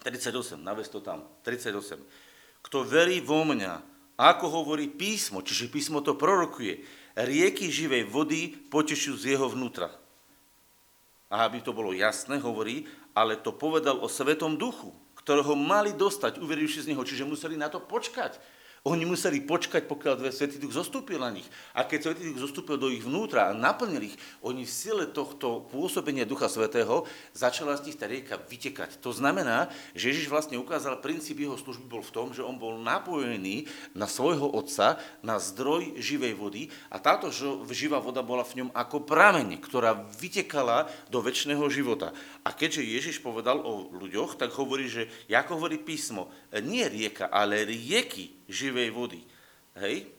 38, 0.00 0.56
naves 0.56 0.88
to 0.88 1.04
tam. 1.04 1.28
38. 1.44 2.23
Kto 2.64 2.82
verí 2.82 3.20
vo 3.20 3.44
mňa, 3.44 3.84
ako 4.16 4.46
hovorí 4.62 4.88
písmo, 4.88 5.44
čiže 5.44 5.68
písmo 5.68 6.00
to 6.00 6.16
prorokuje, 6.16 6.80
rieky 7.14 7.68
živej 7.70 8.08
vody 8.08 8.56
potešujú 8.72 9.14
z 9.20 9.24
jeho 9.36 9.46
vnútra. 9.52 9.92
A 11.28 11.46
aby 11.46 11.60
to 11.60 11.76
bolo 11.76 11.92
jasné, 11.92 12.38
hovorí, 12.40 12.86
ale 13.12 13.38
to 13.38 13.54
povedal 13.54 14.00
o 14.02 14.08
Svetom 14.08 14.56
duchu, 14.56 14.94
ktorého 15.18 15.54
mali 15.54 15.94
dostať, 15.94 16.38
uverivši 16.38 16.84
z 16.86 16.88
neho, 16.92 17.02
čiže 17.02 17.26
museli 17.26 17.54
na 17.58 17.70
to 17.70 17.82
počkať. 17.82 18.38
Oni 18.84 19.08
museli 19.08 19.40
počkať, 19.40 19.88
pokiaľ 19.88 20.28
Svetý 20.28 20.60
Duch 20.60 20.76
zostúpil 20.76 21.16
na 21.16 21.32
nich. 21.32 21.48
A 21.72 21.88
keď 21.88 22.12
Svetý 22.12 22.28
Duch 22.28 22.44
zostúpil 22.44 22.76
do 22.76 22.92
ich 22.92 23.00
vnútra 23.00 23.48
a 23.48 23.56
naplnil 23.56 24.12
ich, 24.12 24.16
oni 24.44 24.68
v 24.68 24.76
sile 24.76 25.08
tohto 25.08 25.64
pôsobenia 25.72 26.28
Ducha 26.28 26.52
Svetého 26.52 27.08
začala 27.32 27.80
z 27.80 27.88
nich 27.88 27.96
tá 27.96 28.04
rieka 28.04 28.36
vytekať. 28.36 29.00
To 29.00 29.08
znamená, 29.08 29.72
že 29.96 30.12
Ježiš 30.12 30.28
vlastne 30.28 30.60
ukázal, 30.60 31.00
princíp 31.00 31.40
jeho 31.40 31.56
služby 31.56 31.88
bol 31.88 32.04
v 32.04 32.12
tom, 32.12 32.36
že 32.36 32.44
on 32.44 32.60
bol 32.60 32.76
napojený 32.76 33.64
na 33.96 34.04
svojho 34.04 34.52
otca, 34.52 35.00
na 35.24 35.40
zdroj 35.40 35.96
živej 35.96 36.36
vody 36.36 36.68
a 36.92 37.00
táto 37.00 37.32
živá 37.72 38.04
voda 38.04 38.20
bola 38.20 38.44
v 38.44 38.68
ňom 38.68 38.70
ako 38.76 39.08
prameň, 39.08 39.64
ktorá 39.64 39.96
vytekala 40.20 40.92
do 41.08 41.24
väčšného 41.24 41.64
života. 41.72 42.12
A 42.44 42.52
keďže 42.52 42.84
Ježiš 42.84 43.24
povedal 43.24 43.64
o 43.64 43.88
ľuďoch, 43.96 44.36
tak 44.36 44.52
hovorí, 44.52 44.92
že, 44.92 45.08
ako 45.32 45.56
hovorí 45.56 45.80
písmo, 45.80 46.28
nie 46.60 46.84
rieka, 46.84 47.32
ale 47.32 47.64
rieky 47.64 48.44
živej 48.44 48.73
vody. 48.90 49.24
Hej? 49.74 50.13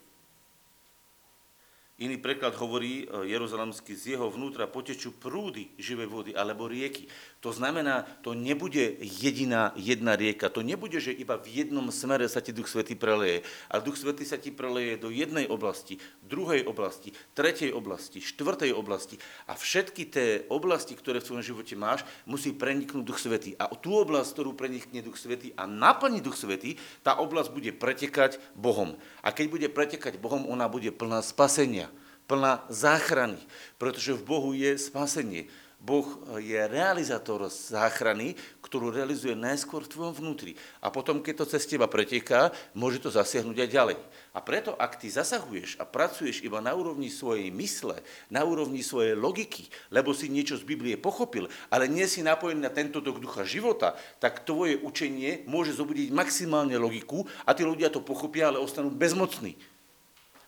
Iný 1.96 2.20
preklad 2.20 2.52
hovorí 2.60 3.08
e, 3.08 3.32
jeruzalemský, 3.32 3.96
z 3.96 4.20
jeho 4.20 4.28
vnútra 4.28 4.68
potečú 4.68 5.16
prúdy 5.16 5.72
živej 5.80 6.12
vody 6.12 6.32
alebo 6.36 6.68
rieky. 6.68 7.08
To 7.40 7.56
znamená, 7.56 8.04
to 8.20 8.36
nebude 8.36 9.00
jediná 9.00 9.72
jedna 9.80 10.20
rieka, 10.20 10.52
to 10.52 10.60
nebude, 10.60 11.00
že 11.00 11.16
iba 11.16 11.40
v 11.40 11.64
jednom 11.64 11.88
smere 11.96 12.28
sa 12.28 12.44
ti 12.44 12.52
Duch 12.52 12.68
Svetý 12.68 13.00
preleje, 13.00 13.48
ale 13.72 13.88
Duch 13.88 13.96
Svetý 13.96 14.28
sa 14.28 14.36
ti 14.36 14.52
preleje 14.52 15.00
do 15.00 15.08
jednej 15.08 15.48
oblasti, 15.48 15.96
druhej 16.20 16.68
oblasti, 16.68 17.16
tretej 17.32 17.72
oblasti, 17.72 18.20
štvrtej 18.20 18.76
oblasti 18.76 19.16
a 19.48 19.56
všetky 19.56 20.04
tie 20.12 20.28
oblasti, 20.52 21.00
ktoré 21.00 21.24
v 21.24 21.32
tvojom 21.32 21.48
živote 21.48 21.80
máš, 21.80 22.04
musí 22.28 22.52
preniknúť 22.52 23.08
Duch 23.08 23.24
Svetý. 23.24 23.56
A 23.56 23.72
tú 23.72 23.96
oblasť, 24.04 24.36
ktorú 24.36 24.52
prenikne 24.52 25.00
Duch 25.00 25.16
Svetý 25.16 25.56
a 25.56 25.64
naplní 25.64 26.20
Duch 26.20 26.36
Svetý, 26.36 26.76
tá 27.08 27.16
oblasť 27.16 27.56
bude 27.56 27.72
pretekať 27.72 28.44
Bohom. 28.52 29.00
A 29.24 29.32
keď 29.32 29.48
bude 29.48 29.68
pretekať 29.72 30.20
Bohom, 30.20 30.44
ona 30.52 30.68
bude 30.68 30.92
plná 30.92 31.24
spasenia 31.24 31.86
plná 32.26 32.66
záchrany, 32.70 33.40
pretože 33.78 34.18
v 34.18 34.26
Bohu 34.26 34.52
je 34.52 34.78
spasenie. 34.78 35.46
Boh 35.86 36.18
je 36.42 36.58
realizátor 36.66 37.46
záchrany, 37.46 38.34
ktorú 38.66 38.90
realizuje 38.90 39.38
najskôr 39.38 39.86
v 39.86 39.94
tvojom 39.94 40.14
vnútri. 40.18 40.58
A 40.82 40.90
potom, 40.90 41.22
keď 41.22 41.46
to 41.46 41.52
cez 41.54 41.70
teba 41.70 41.86
preteká, 41.86 42.50
môže 42.74 42.98
to 42.98 43.14
zasiahnuť 43.14 43.54
aj 43.54 43.70
ďalej. 43.70 43.98
A 44.34 44.42
preto, 44.42 44.74
ak 44.74 44.98
ty 44.98 45.14
zasahuješ 45.14 45.78
a 45.78 45.86
pracuješ 45.86 46.42
iba 46.42 46.58
na 46.58 46.74
úrovni 46.74 47.14
svojej 47.14 47.54
mysle, 47.54 48.02
na 48.34 48.42
úrovni 48.42 48.82
svojej 48.82 49.14
logiky, 49.14 49.70
lebo 49.94 50.10
si 50.18 50.26
niečo 50.26 50.58
z 50.58 50.66
Biblie 50.66 50.98
pochopil, 50.98 51.46
ale 51.70 51.86
nie 51.86 52.10
si 52.10 52.26
napojený 52.26 52.66
na 52.66 52.74
tento 52.74 53.06
tok 53.06 53.22
ducha 53.22 53.46
života, 53.46 53.94
tak 54.18 54.42
tvoje 54.42 54.82
učenie 54.82 55.46
môže 55.46 55.78
zobudiť 55.78 56.10
maximálne 56.10 56.82
logiku 56.82 57.30
a 57.46 57.54
tí 57.54 57.62
ľudia 57.62 57.94
to 57.94 58.02
pochopia, 58.02 58.50
ale 58.50 58.58
ostanú 58.58 58.90
bezmocní. 58.90 59.54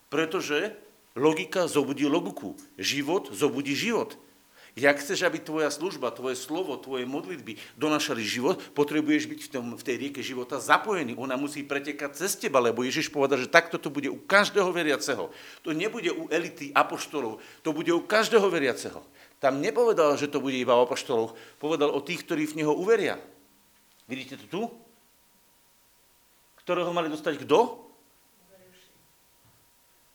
Pretože 0.10 0.87
Logika 1.18 1.66
zobudí 1.66 2.06
logiku. 2.06 2.54
Život 2.78 3.34
zobudí 3.34 3.74
život. 3.74 4.14
Jak 4.78 5.02
chceš, 5.02 5.26
aby 5.26 5.42
tvoja 5.42 5.74
služba, 5.74 6.14
tvoje 6.14 6.38
slovo, 6.38 6.78
tvoje 6.78 7.10
modlitby 7.10 7.58
donašali 7.82 8.22
život, 8.22 8.62
potrebuješ 8.78 9.26
byť 9.26 9.40
v, 9.42 9.50
tom, 9.50 9.66
v 9.74 9.82
tej 9.82 9.98
rieke 9.98 10.22
života 10.22 10.62
zapojený. 10.62 11.18
Ona 11.18 11.34
musí 11.34 11.66
pretekať 11.66 12.14
cez 12.14 12.38
teba, 12.38 12.62
lebo 12.62 12.86
Ježiš 12.86 13.10
povedal, 13.10 13.42
že 13.42 13.50
takto 13.50 13.82
to 13.82 13.90
bude 13.90 14.06
u 14.06 14.22
každého 14.22 14.70
veriaceho. 14.70 15.34
To 15.66 15.74
nebude 15.74 16.14
u 16.14 16.30
elity 16.30 16.70
apoštolov, 16.78 17.42
to 17.66 17.74
bude 17.74 17.90
u 17.90 18.06
každého 18.06 18.46
veriaceho. 18.54 19.02
Tam 19.42 19.58
nepovedal, 19.66 20.14
že 20.14 20.30
to 20.30 20.38
bude 20.38 20.54
iba 20.54 20.78
o 20.78 20.86
apoštoloch, 20.86 21.34
povedal 21.58 21.90
o 21.90 21.98
tých, 22.06 22.22
ktorí 22.22 22.46
v 22.46 22.62
Neho 22.62 22.78
uveria. 22.78 23.18
Vidíte 24.06 24.38
to 24.38 24.46
tu? 24.46 24.62
Ktorého 26.62 26.94
mali 26.94 27.10
dostať 27.10 27.42
kto? 27.50 27.82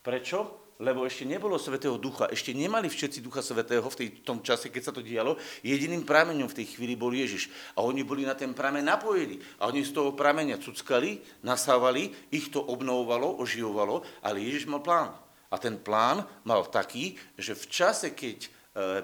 Prečo? 0.07 0.62
Lebo 0.81 1.05
ešte 1.05 1.29
nebolo 1.29 1.61
Svetého 1.61 2.01
Ducha, 2.01 2.33
ešte 2.33 2.57
nemali 2.57 2.89
všetci 2.89 3.21
Ducha 3.21 3.45
Svetého 3.45 3.85
v 3.85 3.99
tej, 3.99 4.09
tom 4.25 4.41
čase, 4.41 4.73
keď 4.73 4.83
sa 4.83 4.93
to 4.95 5.05
dialo, 5.05 5.37
jediným 5.61 6.03
prameňom 6.03 6.49
v 6.49 6.59
tej 6.63 6.67
chvíli 6.75 6.97
bol 6.97 7.13
Ježiš. 7.13 7.53
A 7.77 7.85
oni 7.85 8.03
boli 8.03 8.25
na 8.25 8.33
ten 8.33 8.57
prameň 8.57 8.83
napojení. 8.83 9.37
A 9.61 9.69
oni 9.69 9.85
z 9.85 9.93
toho 9.93 10.17
prameňa 10.17 10.59
cuckali, 10.59 11.23
nasávali, 11.45 12.11
ich 12.33 12.49
to 12.49 12.59
obnovovalo, 12.65 13.39
oživovalo, 13.39 14.03
ale 14.25 14.43
Ježiš 14.43 14.67
mal 14.67 14.81
plán. 14.81 15.13
A 15.53 15.61
ten 15.61 15.77
plán 15.77 16.25
mal 16.49 16.65
taký, 16.67 17.21
že 17.37 17.53
v 17.53 17.65
čase, 17.69 18.17
keď 18.17 18.39
e, 18.43 18.49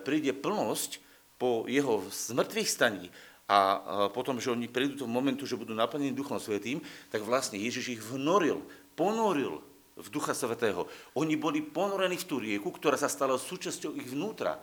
príde 0.00 0.32
plnosť 0.32 0.98
po 1.36 1.68
jeho 1.68 2.02
zmrtvých 2.08 2.66
staní 2.66 3.06
a 3.48 3.80
potom, 4.12 4.36
že 4.36 4.52
oni 4.52 4.68
prídu 4.68 4.92
do 4.92 5.08
momentu, 5.08 5.48
že 5.48 5.56
budú 5.56 5.72
naplnení 5.72 6.12
Duchom 6.12 6.36
Svetým, 6.36 6.84
tak 7.08 7.24
vlastne 7.24 7.56
Ježiš 7.56 7.96
ich 7.96 8.02
vnoril, 8.04 8.60
ponoril 8.92 9.64
v 9.98 10.08
Ducha 10.14 10.32
Svetého. 10.32 10.86
Oni 11.18 11.34
boli 11.34 11.60
ponorení 11.60 12.14
v 12.14 12.28
tú 12.28 12.36
rieku, 12.38 12.70
ktorá 12.70 12.94
sa 12.94 13.10
stala 13.10 13.34
súčasťou 13.34 13.98
ich 13.98 14.06
vnútra. 14.06 14.62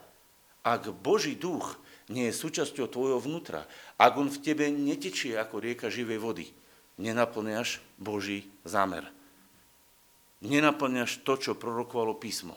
Ak 0.65 0.89
Boží 1.03 1.35
duch 1.35 1.77
nie 2.09 2.31
je 2.31 2.39
súčasťou 2.39 2.87
tvojho 2.89 3.19
vnútra, 3.21 3.67
ak 3.99 4.15
on 4.15 4.31
v 4.31 4.41
tebe 4.41 4.65
netečie 4.71 5.37
ako 5.37 5.61
rieka 5.61 5.91
živej 5.91 6.17
vody, 6.17 6.45
nenaplňaš 6.97 7.83
Boží 7.99 8.47
zámer. 8.63 9.05
Nenaplňaš 10.41 11.21
to, 11.21 11.37
čo 11.37 11.51
prorokovalo 11.53 12.15
písmo. 12.15 12.55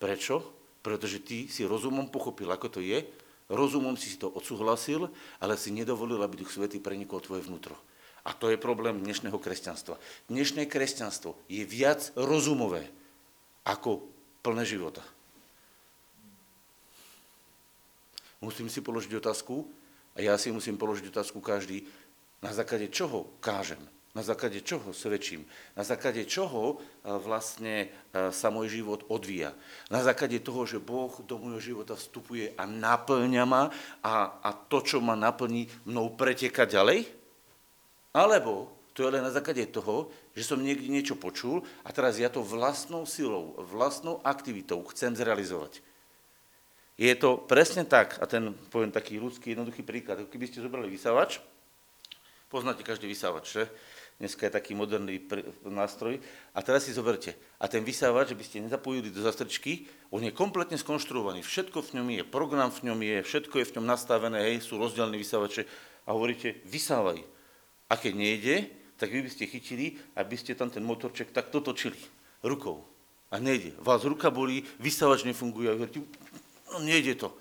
Prečo? 0.00 0.40
Pretože 0.80 1.20
ty 1.20 1.44
si 1.50 1.68
rozumom 1.68 2.08
pochopil, 2.08 2.48
ako 2.48 2.68
to 2.72 2.80
je, 2.80 3.04
rozumom 3.52 3.98
si 4.00 4.16
to 4.16 4.32
odsúhlasil, 4.32 5.12
ale 5.42 5.60
si 5.60 5.74
nedovolil, 5.74 6.22
aby 6.24 6.40
Duch 6.40 6.52
Svetý 6.54 6.80
prenikol 6.80 7.20
tvoje 7.20 7.44
vnútro. 7.44 7.76
A 8.24 8.36
to 8.36 8.52
je 8.52 8.60
problém 8.60 9.00
dnešného 9.00 9.36
kresťanstva. 9.40 9.96
Dnešné 10.28 10.68
kresťanstvo 10.68 11.36
je 11.48 11.64
viac 11.64 12.12
rozumové 12.16 12.88
ako 13.64 14.04
plné 14.44 14.64
života. 14.68 15.04
Musím 18.40 18.72
si 18.72 18.80
položiť 18.80 19.12
otázku, 19.20 19.68
a 20.16 20.18
ja 20.24 20.34
si 20.40 20.48
musím 20.48 20.80
položiť 20.80 21.12
otázku 21.12 21.44
každý, 21.44 21.84
na 22.40 22.56
základe 22.56 22.88
čoho 22.88 23.36
kážem, 23.44 23.80
na 24.16 24.24
základe 24.24 24.64
čoho 24.64 24.96
svedčím, 24.96 25.44
na 25.76 25.84
základe 25.84 26.24
čoho 26.24 26.80
e, 26.80 27.14
vlastne 27.20 27.86
e, 27.86 27.88
sa 28.32 28.48
môj 28.48 28.80
život 28.80 29.04
odvíja. 29.12 29.52
Na 29.92 30.00
základe 30.00 30.40
toho, 30.40 30.64
že 30.64 30.80
Boh 30.80 31.12
do 31.28 31.36
môjho 31.36 31.60
života 31.60 31.94
vstupuje 31.94 32.56
a 32.56 32.64
naplňa 32.64 33.44
ma 33.44 33.68
a, 34.00 34.40
a 34.40 34.50
to, 34.56 34.80
čo 34.80 34.98
ma 35.04 35.14
naplní, 35.14 35.68
mnou 35.84 36.16
preteka 36.16 36.64
ďalej? 36.64 37.19
Alebo 38.10 38.70
to 38.94 39.06
je 39.06 39.12
len 39.14 39.22
na 39.22 39.30
základe 39.30 39.62
toho, 39.70 40.10
že 40.34 40.44
som 40.44 40.58
niekde 40.58 40.90
niečo 40.90 41.14
počul 41.14 41.62
a 41.86 41.94
teraz 41.94 42.18
ja 42.18 42.26
to 42.26 42.42
vlastnou 42.42 43.06
silou, 43.06 43.54
vlastnou 43.70 44.18
aktivitou 44.26 44.82
chcem 44.90 45.14
zrealizovať. 45.14 45.78
Je 47.00 47.12
to 47.16 47.40
presne 47.40 47.88
tak, 47.88 48.20
a 48.20 48.28
ten 48.28 48.52
poviem 48.68 48.92
taký 48.92 49.16
ľudský 49.16 49.56
jednoduchý 49.56 49.80
príklad, 49.86 50.28
keby 50.28 50.52
ste 50.52 50.60
zobrali 50.60 50.90
vysávač, 50.92 51.40
poznáte 52.52 52.84
každý 52.84 53.08
vysávač, 53.08 53.46
že? 53.56 53.64
Dneska 54.20 54.44
je 54.44 54.52
taký 54.52 54.76
moderný 54.76 55.16
nástroj. 55.64 56.20
A 56.52 56.60
teraz 56.60 56.84
si 56.84 56.92
zoberte. 56.92 57.32
A 57.56 57.72
ten 57.72 57.80
vysávač, 57.80 58.36
by 58.36 58.44
ste 58.44 58.60
nezapojili 58.60 59.08
do 59.08 59.24
zastrčky, 59.24 59.88
on 60.12 60.20
je 60.20 60.28
kompletne 60.28 60.76
skonštruovaný. 60.76 61.40
Všetko 61.40 61.80
v 61.80 61.90
ňom 61.96 62.08
je, 62.20 62.22
program 62.28 62.68
v 62.68 62.92
ňom 62.92 63.00
je, 63.00 63.16
všetko 63.24 63.64
je 63.64 63.68
v 63.72 63.74
ňom 63.80 63.86
nastavené, 63.88 64.44
hej, 64.44 64.60
sú 64.60 64.76
rozdielne 64.76 65.16
vysávače 65.16 65.64
a 66.04 66.12
hovoríte, 66.12 66.60
vysávaj. 66.68 67.39
A 67.90 67.98
keď 67.98 68.12
nejde, 68.14 68.54
tak 68.94 69.10
vy 69.10 69.26
by 69.26 69.30
ste 69.32 69.50
chytili, 69.50 69.98
aby 70.14 70.38
ste 70.38 70.54
tam 70.54 70.70
ten 70.70 70.86
motorček 70.86 71.34
takto 71.34 71.58
točili 71.58 71.98
rukou. 72.46 72.86
A 73.30 73.38
nejde. 73.42 73.74
Vás 73.82 74.06
ruka 74.06 74.30
bolí, 74.30 74.62
vysávač 74.78 75.26
nefunguje. 75.26 75.70
A 75.70 75.74
hovoríte, 75.74 76.02
no 76.70 76.78
nejde 76.82 77.14
to. 77.18 77.34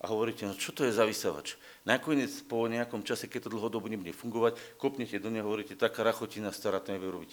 A 0.00 0.12
hovoríte, 0.12 0.44
no 0.44 0.52
čo 0.52 0.76
to 0.76 0.84
je 0.84 0.92
za 0.92 1.08
vysávač? 1.08 1.56
Nakoniec 1.88 2.28
po 2.44 2.68
nejakom 2.68 3.00
čase, 3.00 3.30
keď 3.30 3.48
to 3.48 3.52
dlhodobo 3.56 3.88
nebude 3.88 4.12
fungovať, 4.12 4.76
kopnete 4.76 5.16
do 5.16 5.32
neho, 5.32 5.46
hovoríte, 5.46 5.78
taká 5.78 6.04
rachotina 6.04 6.52
stará 6.52 6.82
to 6.82 6.92
nevie 6.92 7.08
robiť. 7.08 7.32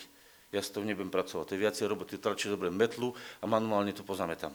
Ja 0.53 0.62
s 0.62 0.70
tom 0.70 0.86
nebudem 0.86 1.10
pracovať. 1.10 1.50
To 1.50 1.53
je 1.58 1.63
viacej 1.65 1.86
roboty, 1.89 2.22
radšej 2.22 2.53
dobre 2.53 2.70
metlu 2.70 3.18
a 3.42 3.46
manuálne 3.50 3.92
to 3.92 4.06
pozametám. 4.06 4.53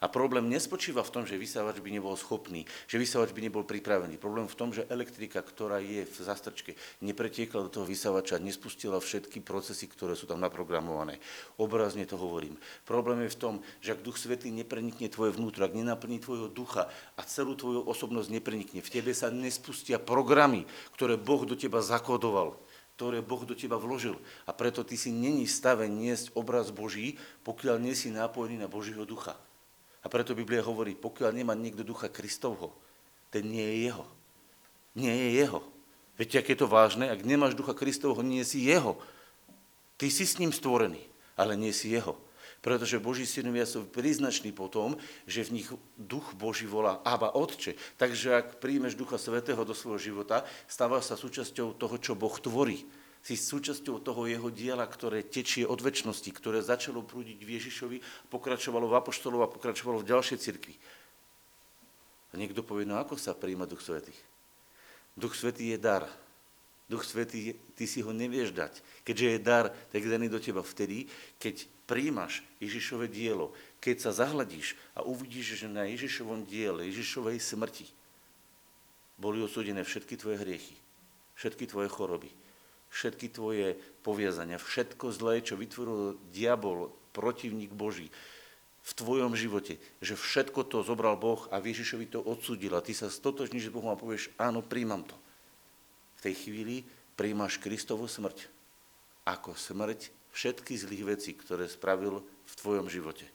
A 0.00 0.08
problém 0.08 0.48
nespočíva 0.48 1.04
v 1.04 1.12
tom, 1.12 1.24
že 1.28 1.36
vysávač 1.36 1.76
by 1.84 1.92
nebol 1.92 2.16
schopný, 2.16 2.64
že 2.88 2.96
vysávač 2.96 3.36
by 3.36 3.44
nebol 3.44 3.68
pripravený. 3.68 4.16
Problém 4.16 4.48
v 4.48 4.56
tom, 4.56 4.72
že 4.72 4.88
elektrika, 4.88 5.44
ktorá 5.44 5.76
je 5.76 6.08
v 6.08 6.16
zastrčke, 6.24 6.72
nepretiekla 7.04 7.68
do 7.68 7.70
toho 7.70 7.84
vysávača, 7.84 8.40
nespustila 8.40 8.96
všetky 8.96 9.44
procesy, 9.44 9.84
ktoré 9.92 10.16
sú 10.16 10.24
tam 10.24 10.40
naprogramované. 10.40 11.20
Obrazne 11.60 12.08
to 12.08 12.16
hovorím. 12.16 12.56
Problém 12.88 13.28
je 13.28 13.36
v 13.36 13.40
tom, 13.44 13.54
že 13.84 13.92
ak 13.92 14.00
Duch 14.00 14.16
Svetý 14.16 14.48
neprenikne 14.48 15.12
tvoje 15.12 15.36
vnútro, 15.36 15.68
ak 15.68 15.76
nenaplní 15.76 16.16
tvojho 16.16 16.48
ducha 16.48 16.88
a 17.14 17.20
celú 17.20 17.52
tvoju 17.52 17.84
osobnosť 17.84 18.32
neprenikne, 18.32 18.80
v 18.80 18.88
tebe 18.88 19.12
sa 19.12 19.28
nespustia 19.28 20.00
programy, 20.00 20.64
ktoré 20.96 21.20
Boh 21.20 21.44
do 21.44 21.52
teba 21.54 21.84
zakodoval 21.84 22.56
ktoré 23.00 23.24
Boh 23.24 23.40
do 23.48 23.56
teba 23.56 23.80
vložil. 23.80 24.20
A 24.44 24.52
preto 24.52 24.84
ty 24.84 24.92
si 24.92 25.08
není 25.08 25.48
stave 25.48 25.88
niesť 25.88 26.36
obraz 26.36 26.68
Boží, 26.68 27.16
pokiaľ 27.48 27.80
nie 27.80 27.96
si 27.96 28.12
nápojený 28.12 28.60
na 28.60 28.68
Božího 28.68 29.08
ducha. 29.08 29.40
A 30.00 30.06
preto 30.08 30.32
Biblia 30.32 30.64
hovorí, 30.64 30.96
pokiaľ 30.96 31.30
nemá 31.36 31.52
niekto 31.52 31.84
ducha 31.84 32.08
Kristovho, 32.08 32.72
ten 33.28 33.44
nie 33.46 33.62
je 33.62 33.76
jeho. 33.90 34.06
Nie 34.96 35.12
je 35.12 35.28
jeho. 35.44 35.60
Viete, 36.16 36.40
ak 36.40 36.48
je 36.52 36.58
to 36.58 36.68
vážne? 36.68 37.08
Ak 37.08 37.24
nemáš 37.24 37.56
ducha 37.56 37.76
Kristovho, 37.76 38.20
nie 38.24 38.44
si 38.44 38.64
jeho. 38.64 38.96
Ty 40.00 40.08
si 40.08 40.24
s 40.24 40.40
ním 40.40 40.52
stvorený, 40.52 41.00
ale 41.36 41.56
nie 41.56 41.72
si 41.72 41.92
jeho. 41.92 42.16
Pretože 42.60 43.00
Boží 43.00 43.24
synovia 43.24 43.64
sú 43.64 43.88
príznační 43.88 44.52
po 44.52 44.68
tom, 44.68 45.00
že 45.24 45.48
v 45.48 45.60
nich 45.60 45.68
duch 45.96 46.36
Boží 46.36 46.68
volá 46.68 47.00
Aba 47.08 47.32
Otče. 47.32 47.72
Takže 47.96 48.36
ak 48.36 48.46
príjmeš 48.60 49.00
ducha 49.00 49.16
Svetého 49.16 49.64
do 49.64 49.72
svojho 49.72 50.12
života, 50.12 50.44
stáva 50.68 51.00
sa 51.00 51.16
súčasťou 51.16 51.76
toho, 51.80 51.96
čo 51.96 52.12
Boh 52.12 52.36
tvorí 52.36 52.84
si 53.20 53.36
súčasťou 53.36 54.00
toho 54.00 54.24
jeho 54.24 54.48
diela, 54.48 54.88
ktoré 54.88 55.28
tečie 55.28 55.68
od 55.68 55.80
väčšnosti, 55.80 56.30
ktoré 56.32 56.64
začalo 56.64 57.04
prúdiť 57.04 57.40
v 57.44 57.52
Ježišovi, 57.60 57.98
pokračovalo 58.32 58.88
v 58.88 58.96
Apoštolov 58.96 59.44
a 59.44 59.52
pokračovalo 59.52 60.00
v 60.00 60.08
ďalšej 60.08 60.38
cirkvi. 60.40 60.74
A 62.32 62.38
niekto 62.40 62.64
povie, 62.64 62.88
no 62.88 62.96
ako 62.96 63.20
sa 63.20 63.36
príjma 63.36 63.68
Duch 63.68 63.84
Svetý? 63.84 64.14
Duch 65.18 65.36
Svetý 65.36 65.76
je 65.76 65.78
dar. 65.78 66.08
Duch 66.90 67.04
Svetý, 67.06 67.54
ty 67.76 67.84
si 67.86 68.02
ho 68.02 68.10
nevieš 68.10 68.50
dať. 68.50 68.82
Keďže 69.06 69.26
je 69.36 69.38
dar, 69.38 69.70
tak 69.92 70.02
daný 70.02 70.26
do 70.26 70.42
teba 70.42 70.64
vtedy, 70.64 71.06
keď 71.38 71.68
príjmaš 71.86 72.42
Ježišové 72.58 73.06
dielo, 73.06 73.54
keď 73.82 74.10
sa 74.10 74.10
zahľadíš 74.14 74.74
a 74.94 75.02
uvidíš, 75.06 75.60
že 75.60 75.66
na 75.70 75.86
Ježišovom 75.86 76.46
diele, 76.46 76.86
Ježišovej 76.90 77.38
smrti 77.38 77.86
boli 79.20 79.42
odsúdené 79.42 79.84
všetky 79.84 80.16
tvoje 80.16 80.40
hriechy, 80.40 80.74
všetky 81.36 81.66
tvoje 81.66 81.90
choroby, 81.90 82.30
všetky 82.90 83.32
tvoje 83.32 83.78
poviazania, 84.02 84.58
všetko 84.58 85.14
zlé, 85.14 85.42
čo 85.42 85.54
vytvoril 85.54 86.18
diabol, 86.34 86.90
protivník 87.10 87.74
Boží 87.74 88.10
v 88.80 88.92
tvojom 88.96 89.34
živote, 89.34 89.78
že 90.02 90.14
všetko 90.14 90.66
to 90.66 90.82
zobral 90.82 91.18
Boh 91.18 91.46
a 91.50 91.58
Ježišovi 91.62 92.06
to 92.10 92.20
odsudil 92.22 92.74
a 92.74 92.84
ty 92.84 92.94
sa 92.94 93.10
stotožníš 93.10 93.68
s 93.68 93.74
Bohom 93.74 93.92
a 93.92 93.98
povieš, 93.98 94.32
áno, 94.40 94.64
príjmam 94.64 95.04
to. 95.04 95.16
V 96.18 96.30
tej 96.30 96.34
chvíli 96.36 96.76
príjmaš 97.14 97.60
Kristovú 97.60 98.08
smrť 98.08 98.48
ako 99.28 99.54
smrť 99.54 100.10
všetky 100.32 100.74
zlých 100.74 101.04
vecí, 101.16 101.30
ktoré 101.36 101.68
spravil 101.68 102.22
v 102.24 102.54
tvojom 102.58 102.88
živote 102.88 103.28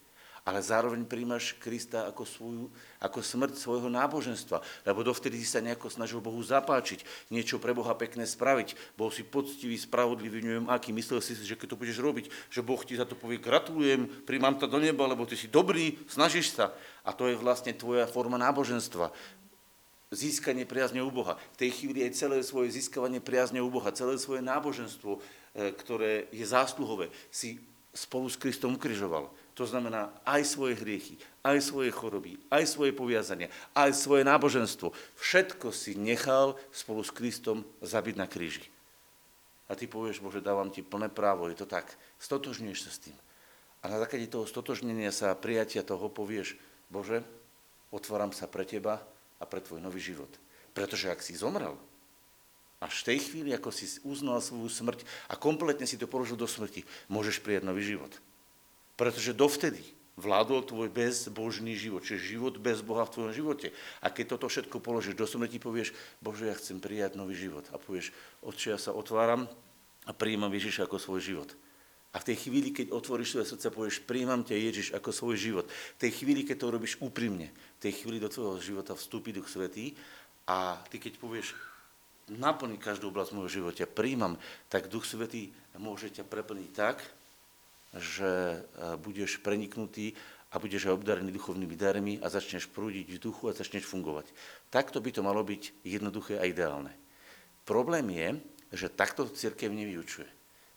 ale 0.45 0.61
zároveň 0.61 1.09
príjmaš 1.09 1.57
Krista 1.57 2.05
ako, 2.05 2.21
svoju, 2.21 2.63
ako 3.01 3.19
smrť 3.25 3.57
svojho 3.57 3.89
náboženstva, 3.89 4.61
lebo 4.85 5.01
dovtedy 5.01 5.41
si 5.41 5.49
sa 5.49 5.57
nejako 5.57 5.89
snažil 5.89 6.21
Bohu 6.21 6.37
zapáčiť, 6.37 7.01
niečo 7.33 7.57
pre 7.57 7.73
Boha 7.73 7.97
pekné 7.97 8.29
spraviť, 8.29 8.93
bol 8.93 9.09
si 9.09 9.25
poctivý, 9.25 9.73
spravodlivý, 9.73 10.45
neviem 10.45 10.69
aký, 10.69 10.93
myslel 10.93 11.17
si, 11.25 11.33
že 11.33 11.57
keď 11.57 11.73
to 11.73 11.81
budeš 11.81 11.97
robiť, 11.97 12.29
že 12.53 12.61
Boh 12.61 12.77
ti 12.85 12.93
za 12.93 13.09
to 13.09 13.17
povie, 13.17 13.41
gratulujem, 13.41 14.05
príjmam 14.29 14.53
to 14.61 14.69
do 14.69 14.77
neba, 14.77 15.09
lebo 15.09 15.25
ty 15.25 15.33
si 15.33 15.49
dobrý, 15.49 15.97
snažíš 16.05 16.53
sa. 16.53 16.77
A 17.01 17.09
to 17.09 17.25
je 17.25 17.33
vlastne 17.33 17.73
tvoja 17.73 18.05
forma 18.05 18.37
náboženstva 18.37 19.09
získanie 20.13 20.63
priazne 20.63 21.01
u 21.01 21.09
Boha. 21.09 21.35
V 21.57 21.67
tej 21.67 21.71
chvíli 21.75 22.05
aj 22.05 22.15
celé 22.15 22.39
svoje 22.45 22.71
získavanie 22.71 23.19
priazne 23.19 23.59
u 23.59 23.67
Boha, 23.67 23.91
celé 23.91 24.15
svoje 24.21 24.45
náboženstvo, 24.45 25.17
e, 25.17 25.19
ktoré 25.75 26.29
je 26.31 26.45
zásluhové, 26.45 27.11
si 27.33 27.59
spolu 27.91 28.29
s 28.31 28.39
Kristom 28.39 28.79
ukrižoval. 28.79 29.27
To 29.55 29.63
znamená 29.63 30.11
aj 30.27 30.43
svoje 30.43 30.75
hriechy, 30.75 31.15
aj 31.39 31.63
svoje 31.63 31.87
choroby, 31.87 32.35
aj 32.51 32.67
svoje 32.67 32.91
poviazania, 32.91 33.47
aj 33.71 33.95
svoje 33.95 34.27
náboženstvo. 34.27 34.91
Všetko 35.15 35.71
si 35.71 35.95
nechal 35.95 36.59
spolu 36.75 36.99
s 36.99 37.15
Kristom 37.15 37.63
zabiť 37.79 38.15
na 38.19 38.27
kríži. 38.27 38.67
A 39.71 39.73
ty 39.73 39.87
povieš, 39.87 40.19
Bože, 40.19 40.43
dávam 40.43 40.67
ti 40.69 40.83
plné 40.83 41.07
právo, 41.07 41.47
je 41.47 41.55
to 41.55 41.65
tak. 41.65 41.87
Stotožňuješ 42.19 42.79
sa 42.83 42.91
s 42.91 43.01
tým. 43.07 43.17
A 43.81 43.89
na 43.89 43.97
základe 43.97 44.27
toho 44.27 44.43
stotožnenia 44.43 45.15
sa 45.15 45.31
a 45.31 45.39
prijatia 45.39 45.87
toho 45.87 46.11
povieš, 46.11 46.59
Bože, 46.91 47.23
otváram 47.95 48.35
sa 48.35 48.51
pre 48.51 48.67
teba 48.67 49.01
a 49.39 49.43
pre 49.47 49.63
tvoj 49.63 49.79
nový 49.79 50.03
život. 50.03 50.29
Pretože 50.75 51.07
ak 51.09 51.23
si 51.23 51.31
zomrel, 51.31 51.79
až 52.83 52.93
v 53.01 53.07
tej 53.15 53.19
chvíli, 53.23 53.55
ako 53.55 53.71
si 53.71 53.87
uznal 54.03 54.43
svoju 54.43 54.67
smrť 54.67 55.07
a 55.31 55.39
kompletne 55.39 55.87
si 55.87 55.95
to 55.95 56.11
položil 56.11 56.35
do 56.35 56.45
smrti, 56.45 56.83
môžeš 57.07 57.39
prijať 57.39 57.63
nový 57.63 57.81
život. 57.87 58.11
Pretože 58.95 59.35
dovtedy 59.35 59.83
vládol 60.15 60.63
tvoj 60.63 60.87
bezbožný 60.87 61.75
život, 61.75 62.03
čiže 62.03 62.39
život 62.39 62.55
bez 62.55 62.79
Boha 62.79 63.03
v 63.03 63.11
tvojom 63.11 63.33
živote. 63.35 63.75
A 63.99 64.07
keď 64.07 64.35
toto 64.35 64.47
všetko 64.47 64.79
položíš 64.79 65.19
do 65.19 65.27
smrti, 65.27 65.59
povieš, 65.59 65.91
Bože, 66.23 66.47
ja 66.47 66.55
chcem 66.55 66.79
prijať 66.79 67.19
nový 67.19 67.35
život. 67.35 67.67
A 67.75 67.79
povieš, 67.79 68.15
Otče, 68.39 68.75
ja 68.75 68.79
sa 68.79 68.95
otváram 68.95 69.51
a 70.07 70.11
prijímam 70.15 70.51
Ježiša 70.55 70.87
ako 70.87 70.97
svoj 70.99 71.19
život. 71.19 71.49
A 72.15 72.23
v 72.23 72.31
tej 72.31 72.47
chvíli, 72.47 72.71
keď 72.71 72.95
otvoríš 72.95 73.35
svoje 73.35 73.51
srdce, 73.51 73.67
povieš, 73.75 74.07
príjmam 74.07 74.47
ťa 74.47 74.55
Ježiš 74.55 74.87
ako 74.95 75.11
svoj 75.11 75.35
život. 75.35 75.67
V 75.67 76.07
tej 76.07 76.11
chvíli, 76.15 76.47
keď 76.47 76.63
to 76.63 76.71
robíš 76.71 76.95
úprimne, 77.03 77.51
v 77.51 77.79
tej 77.83 77.99
chvíli 77.99 78.23
do 78.23 78.31
tvojho 78.31 78.55
života 78.63 78.95
vstúpi 78.95 79.35
Duch 79.35 79.51
Svetý 79.51 79.99
a 80.47 80.79
ty 80.87 80.95
keď 80.95 81.19
povieš, 81.19 81.51
naplní 82.31 82.79
každú 82.79 83.11
oblasť 83.11 83.35
môjho 83.35 83.51
života, 83.51 83.83
príjmam, 83.83 84.39
tak 84.71 84.87
Duch 84.87 85.03
Svetý 85.03 85.51
môže 85.75 86.07
ťa 86.07 86.23
preplniť 86.23 86.71
tak, 86.71 87.03
že 87.95 88.31
e, 88.31 88.57
budeš 88.99 89.39
preniknutý 89.39 90.13
a 90.51 90.59
budeš 90.59 90.87
aj 90.87 90.95
obdarený 90.95 91.35
duchovnými 91.35 91.75
darmi 91.75 92.13
a 92.23 92.31
začneš 92.31 92.71
prúdiť 92.71 93.15
v 93.15 93.21
duchu 93.21 93.51
a 93.51 93.57
začneš 93.57 93.83
fungovať. 93.87 94.31
Takto 94.71 95.03
by 95.03 95.09
to 95.11 95.21
malo 95.23 95.43
byť 95.43 95.83
jednoduché 95.83 96.39
a 96.39 96.47
ideálne. 96.47 96.95
Problém 97.67 98.07
je, 98.13 98.27
že 98.71 98.93
takto 98.93 99.27
církev 99.27 99.71
nevyučuje. 99.71 100.27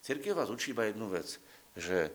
Církev 0.03 0.35
vás 0.35 0.51
učí 0.51 0.75
iba 0.75 0.87
jednu 0.87 1.11
vec, 1.11 1.39
že 1.77 2.11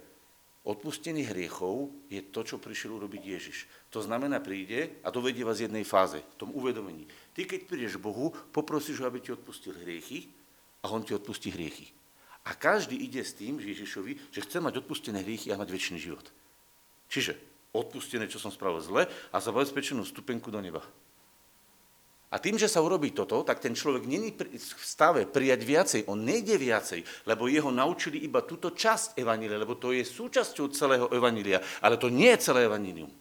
odpustenie 0.64 1.28
hriechov 1.28 1.92
je 2.08 2.24
to, 2.24 2.42
čo 2.44 2.56
prišiel 2.60 2.96
urobiť 2.96 3.22
Ježiš. 3.22 3.58
To 3.92 4.00
znamená, 4.00 4.40
príde 4.40 5.00
a 5.04 5.12
dovedie 5.12 5.44
vás 5.44 5.60
v 5.60 5.68
jednej 5.68 5.86
fáze, 5.88 6.24
v 6.24 6.36
tom 6.40 6.50
uvedomení. 6.56 7.08
Ty, 7.36 7.48
keď 7.48 7.68
prídeš 7.68 8.00
Bohu, 8.00 8.32
poprosíš 8.52 9.04
ho, 9.04 9.08
aby 9.08 9.20
ti 9.20 9.36
odpustil 9.36 9.76
hriechy 9.84 10.32
a 10.84 10.92
on 10.92 11.04
ti 11.04 11.12
odpustí 11.12 11.52
hriechy. 11.52 11.92
A 12.44 12.52
každý 12.52 13.00
ide 13.00 13.24
s 13.24 13.40
tým 13.40 13.56
Ježišovi, 13.60 14.32
že 14.32 14.44
chce 14.44 14.60
mať 14.60 14.84
odpustené 14.84 15.24
hriechy 15.24 15.56
a 15.56 15.60
mať 15.60 15.70
väčší 15.72 15.96
život. 15.96 16.28
Čiže 17.08 17.40
odpustené, 17.72 18.28
čo 18.28 18.38
som 18.38 18.52
spravil 18.52 18.84
zle 18.84 19.08
a 19.32 19.38
zabezpečenú 19.40 20.04
stupenku 20.04 20.52
do 20.52 20.60
neba. 20.60 20.84
A 22.34 22.42
tým, 22.42 22.58
že 22.58 22.66
sa 22.66 22.82
urobí 22.82 23.14
toto, 23.14 23.46
tak 23.46 23.62
ten 23.62 23.78
človek 23.78 24.10
není 24.10 24.34
v 24.34 24.82
stave 24.82 25.30
prijať 25.30 25.62
viacej, 25.62 26.02
on 26.10 26.26
nejde 26.26 26.58
viacej, 26.58 27.30
lebo 27.30 27.46
jeho 27.46 27.70
naučili 27.70 28.26
iba 28.26 28.42
túto 28.42 28.74
časť 28.74 29.22
Evanília, 29.22 29.62
lebo 29.62 29.78
to 29.78 29.94
je 29.94 30.02
súčasťou 30.02 30.74
celého 30.74 31.06
Evanília, 31.14 31.62
ale 31.78 32.02
to 32.02 32.10
nie 32.10 32.34
je 32.34 32.50
celé 32.50 32.66
Evanílium. 32.66 33.14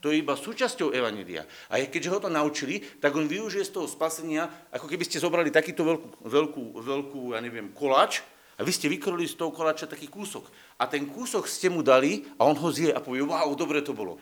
To 0.00 0.08
je 0.08 0.24
iba 0.24 0.32
súčasťou 0.32 0.96
Evanília. 0.96 1.44
A 1.68 1.82
keďže 1.84 2.08
ho 2.08 2.24
to 2.24 2.30
naučili, 2.32 2.80
tak 3.02 3.12
on 3.12 3.28
využije 3.28 3.68
z 3.68 3.74
toho 3.74 3.84
spasenia, 3.90 4.48
ako 4.72 4.88
keby 4.88 5.04
ste 5.04 5.20
zobrali 5.20 5.52
takýto 5.52 5.84
veľkú, 5.84 6.08
veľkú, 6.24 6.64
veľkú 6.80 7.20
ja 7.36 7.44
neviem, 7.44 7.68
koláč 7.76 8.24
a 8.58 8.66
vy 8.66 8.74
ste 8.74 8.90
vykrojili 8.90 9.30
z 9.30 9.38
toho 9.38 9.54
koláča 9.54 9.86
taký 9.86 10.10
kúsok. 10.10 10.50
A 10.82 10.90
ten 10.90 11.06
kúsok 11.06 11.46
ste 11.46 11.70
mu 11.70 11.86
dali 11.86 12.26
a 12.36 12.42
on 12.42 12.58
ho 12.58 12.68
zje 12.74 12.90
a 12.90 12.98
povie, 12.98 13.22
wow, 13.22 13.54
dobre 13.54 13.86
to 13.86 13.94
bolo. 13.94 14.18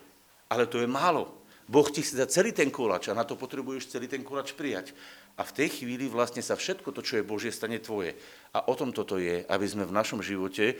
Ale 0.52 0.68
to 0.68 0.76
je 0.76 0.84
málo. 0.84 1.40
Boh 1.66 1.88
ti 1.90 2.04
chce 2.04 2.20
dať 2.20 2.30
celý 2.30 2.50
ten 2.52 2.70
koláč 2.70 3.10
a 3.10 3.16
na 3.16 3.26
to 3.26 3.34
potrebuješ 3.34 3.90
celý 3.90 4.06
ten 4.06 4.22
koláč 4.22 4.54
prijať. 4.54 4.94
A 5.36 5.44
v 5.44 5.52
tej 5.52 5.68
chvíli 5.68 6.08
vlastne 6.08 6.40
sa 6.40 6.56
všetko 6.56 6.96
to, 6.96 7.04
čo 7.04 7.20
je 7.20 7.28
Božie, 7.28 7.52
stane 7.52 7.76
tvoje. 7.76 8.16
A 8.56 8.64
o 8.64 8.72
tom 8.72 8.88
toto 8.88 9.20
je, 9.20 9.44
aby 9.44 9.66
sme 9.68 9.84
v 9.84 9.92
našom 9.92 10.24
živote 10.24 10.72
e, 10.72 10.74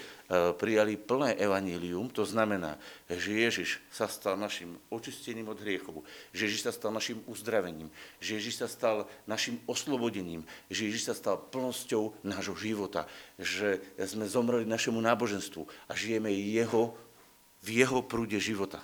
prijali 0.57 0.97
plné 0.97 1.37
evanílium. 1.37 2.09
To 2.17 2.25
znamená, 2.25 2.81
že 3.05 3.37
Ježiš 3.37 3.85
sa 3.93 4.09
stal 4.09 4.41
našim 4.41 4.81
očistením 4.89 5.53
od 5.53 5.61
hriechov, 5.61 6.09
že 6.33 6.49
Ježiš 6.49 6.65
sa 6.65 6.73
stal 6.73 6.89
našim 6.89 7.21
uzdravením, 7.29 7.93
že 8.17 8.41
Ježiš 8.41 8.65
sa 8.65 8.69
stal 8.73 9.05
našim 9.29 9.61
oslobodením, 9.69 10.41
že 10.73 10.89
Ježiš 10.89 11.13
sa 11.13 11.15
stal 11.15 11.37
plnosťou 11.37 12.25
nášho 12.25 12.57
života, 12.57 13.05
že 13.37 13.85
sme 14.09 14.25
zomreli 14.25 14.65
našemu 14.65 14.97
náboženstvu 15.05 15.69
a 15.85 15.93
žijeme 15.93 16.33
jeho, 16.33 16.97
v 17.61 17.85
jeho 17.85 18.01
prúde 18.01 18.41
života. 18.41 18.81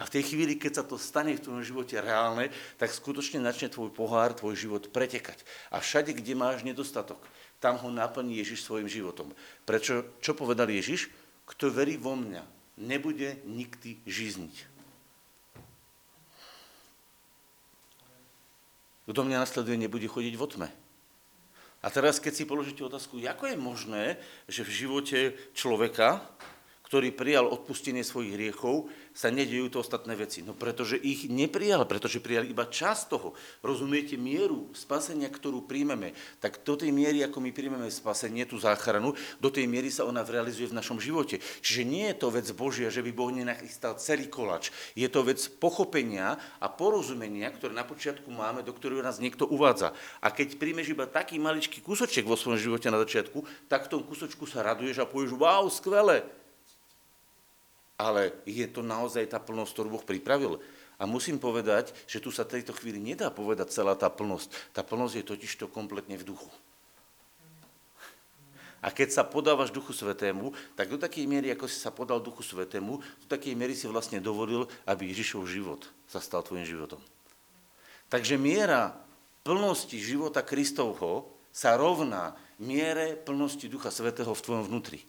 A 0.00 0.08
v 0.08 0.12
tej 0.16 0.32
chvíli, 0.32 0.56
keď 0.56 0.80
sa 0.80 0.84
to 0.88 0.96
stane 0.96 1.36
v 1.36 1.44
tvojom 1.44 1.60
živote 1.60 2.00
reálne, 2.00 2.48
tak 2.80 2.88
skutočne 2.88 3.44
začne 3.44 3.68
tvoj 3.68 3.92
pohár, 3.92 4.32
tvoj 4.32 4.56
život 4.56 4.88
pretekať. 4.88 5.44
A 5.68 5.84
všade, 5.84 6.16
kde 6.16 6.32
máš 6.32 6.64
nedostatok, 6.64 7.20
tam 7.60 7.76
ho 7.76 7.92
naplní 7.92 8.40
Ježiš 8.40 8.64
svojim 8.64 8.88
životom. 8.88 9.28
Prečo, 9.68 10.16
čo 10.24 10.32
povedal 10.32 10.72
Ježiš? 10.72 11.12
Kto 11.44 11.68
verí 11.68 12.00
vo 12.00 12.16
mňa, 12.16 12.40
nebude 12.80 13.44
nikdy 13.44 14.00
žizniť. 14.08 14.56
Kto 19.04 19.20
mňa 19.20 19.42
nasleduje, 19.44 19.76
nebude 19.76 20.08
chodiť 20.08 20.34
v 20.38 20.44
otme. 20.48 20.68
A 21.84 21.86
teraz, 21.92 22.16
keď 22.16 22.32
si 22.40 22.48
položíte 22.48 22.80
otázku, 22.80 23.20
ako 23.20 23.52
je 23.52 23.56
možné, 23.56 24.04
že 24.48 24.64
v 24.64 24.72
živote 24.72 25.18
človeka, 25.52 26.24
ktorý 26.90 27.14
prijal 27.14 27.46
odpustenie 27.46 28.02
svojich 28.02 28.34
hriechov, 28.34 28.90
sa 29.14 29.30
nedejú 29.30 29.70
to 29.70 29.78
ostatné 29.78 30.18
veci. 30.18 30.42
No 30.42 30.58
pretože 30.58 30.98
ich 30.98 31.30
neprijal, 31.30 31.86
pretože 31.86 32.18
prijal 32.18 32.50
iba 32.50 32.66
čas 32.66 33.06
toho. 33.06 33.38
Rozumiete 33.62 34.18
mieru 34.18 34.66
spasenia, 34.74 35.30
ktorú 35.30 35.70
príjmeme, 35.70 36.18
tak 36.42 36.66
do 36.66 36.74
tej 36.74 36.90
miery, 36.90 37.22
ako 37.22 37.38
my 37.38 37.54
príjmeme 37.54 37.86
spasenie, 37.86 38.42
tú 38.42 38.58
záchranu, 38.58 39.14
do 39.38 39.54
tej 39.54 39.70
miery 39.70 39.86
sa 39.86 40.02
ona 40.02 40.26
realizuje 40.26 40.66
v 40.66 40.74
našom 40.82 40.98
živote. 40.98 41.38
Čiže 41.62 41.86
nie 41.86 42.10
je 42.10 42.18
to 42.18 42.34
vec 42.34 42.50
Božia, 42.58 42.90
že 42.90 43.06
by 43.06 43.14
Boh 43.14 43.30
nenachystal 43.30 43.94
celý 43.94 44.26
kolač. 44.26 44.74
Je 44.98 45.06
to 45.06 45.22
vec 45.22 45.38
pochopenia 45.62 46.42
a 46.58 46.66
porozumenia, 46.66 47.54
ktoré 47.54 47.70
na 47.70 47.86
počiatku 47.86 48.34
máme, 48.34 48.66
do 48.66 48.74
ktorého 48.74 49.06
nás 49.06 49.22
niekto 49.22 49.46
uvádza. 49.46 49.94
A 50.18 50.34
keď 50.34 50.58
príjmeš 50.58 50.90
iba 50.90 51.06
taký 51.06 51.38
maličký 51.38 51.86
kúsoček 51.86 52.26
vo 52.26 52.34
svojom 52.34 52.58
živote 52.58 52.90
na 52.90 52.98
začiatku, 52.98 53.46
tak 53.70 53.86
v 53.86 53.90
tom 53.94 54.02
kúsočku 54.02 54.42
sa 54.50 54.66
raduješ 54.66 54.98
a 54.98 55.06
povieš, 55.06 55.38
wow, 55.38 55.70
skvelé, 55.70 56.26
ale 58.00 58.32
je 58.48 58.64
to 58.64 58.80
naozaj 58.80 59.28
tá 59.28 59.36
plnosť, 59.36 59.72
ktorú 59.76 59.88
Boh 60.00 60.04
pripravil. 60.04 60.56
A 60.96 61.04
musím 61.04 61.36
povedať, 61.36 61.92
že 62.08 62.20
tu 62.20 62.32
sa 62.32 62.48
tejto 62.48 62.72
chvíli 62.72 62.96
nedá 62.96 63.28
povedať 63.28 63.72
celá 63.72 63.92
tá 63.92 64.08
plnosť. 64.08 64.72
Tá 64.72 64.80
plnosť 64.80 65.14
je 65.20 65.24
totiž 65.24 65.52
to 65.60 65.66
kompletne 65.68 66.16
v 66.16 66.24
duchu. 66.24 66.48
A 68.80 68.88
keď 68.88 69.12
sa 69.12 69.28
podávaš 69.28 69.68
Duchu 69.68 69.92
Svetému, 69.92 70.56
tak 70.72 70.88
do 70.88 70.96
takej 70.96 71.28
miery, 71.28 71.52
ako 71.52 71.68
si 71.68 71.76
sa 71.76 71.92
podal 71.92 72.16
Duchu 72.16 72.40
Svetému, 72.40 72.96
do 72.96 73.26
takej 73.28 73.52
miery 73.52 73.76
si 73.76 73.84
vlastne 73.84 74.24
dovolil, 74.24 74.64
aby 74.88 75.12
Ježišov 75.12 75.44
život 75.44 75.84
sa 76.08 76.16
stal 76.16 76.40
tvojim 76.40 76.64
životom. 76.64 76.96
Takže 78.08 78.40
miera 78.40 78.96
plnosti 79.44 80.00
života 80.00 80.40
Kristovho 80.40 81.28
sa 81.52 81.76
rovná 81.76 82.32
miere 82.56 83.20
plnosti 83.20 83.68
Ducha 83.68 83.92
Svetého 83.92 84.32
v 84.32 84.44
tvojom 84.48 84.64
vnútri. 84.64 85.04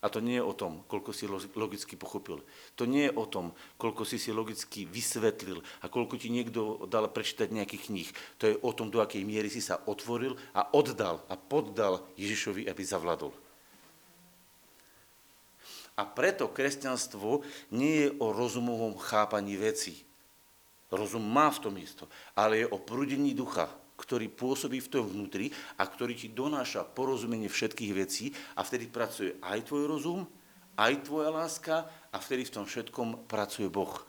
A 0.00 0.08
to 0.08 0.24
nie 0.24 0.40
je 0.40 0.48
o 0.48 0.56
tom, 0.56 0.80
koľko 0.88 1.12
si 1.12 1.28
logicky 1.28 1.92
pochopil. 1.92 2.40
To 2.80 2.88
nie 2.88 3.12
je 3.12 3.16
o 3.20 3.28
tom, 3.28 3.52
koľko 3.76 4.08
si 4.08 4.16
si 4.16 4.32
logicky 4.32 4.88
vysvetlil 4.88 5.60
a 5.84 5.92
koľko 5.92 6.16
ti 6.16 6.32
niekto 6.32 6.88
dal 6.88 7.04
prečítať 7.12 7.52
nejakých 7.52 7.92
kníh. 7.92 8.10
To 8.40 8.44
je 8.48 8.56
o 8.64 8.70
tom, 8.72 8.88
do 8.88 9.04
akej 9.04 9.20
miery 9.28 9.52
si 9.52 9.60
sa 9.60 9.76
otvoril 9.84 10.40
a 10.56 10.72
oddal 10.72 11.20
a 11.28 11.36
poddal 11.36 12.00
Ježišovi, 12.16 12.64
aby 12.64 12.80
zavladol. 12.80 13.36
A 16.00 16.08
preto 16.08 16.48
kresťanstvo 16.48 17.44
nie 17.76 18.08
je 18.08 18.10
o 18.24 18.32
rozumovom 18.32 18.96
chápaní 18.96 19.60
vecí. 19.60 20.00
Rozum 20.88 21.22
má 21.22 21.52
v 21.52 21.60
tom 21.60 21.74
isto, 21.76 22.08
ale 22.32 22.64
je 22.64 22.66
o 22.72 22.80
prúdení 22.80 23.36
ducha, 23.36 23.68
ktorý 24.00 24.32
pôsobí 24.32 24.80
v 24.80 24.88
tom 24.88 25.04
vnútri 25.04 25.52
a 25.76 25.84
ktorý 25.84 26.16
ti 26.16 26.32
donáša 26.32 26.88
porozumenie 26.88 27.52
všetkých 27.52 27.92
vecí 27.92 28.32
a 28.56 28.64
vtedy 28.64 28.88
pracuje 28.88 29.36
aj 29.44 29.68
tvoj 29.68 29.84
rozum, 29.84 30.20
aj 30.80 31.04
tvoja 31.04 31.28
láska 31.28 31.84
a 32.08 32.16
vtedy 32.16 32.48
v 32.48 32.54
tom 32.56 32.64
všetkom 32.64 33.28
pracuje 33.28 33.68
Boh. 33.68 34.00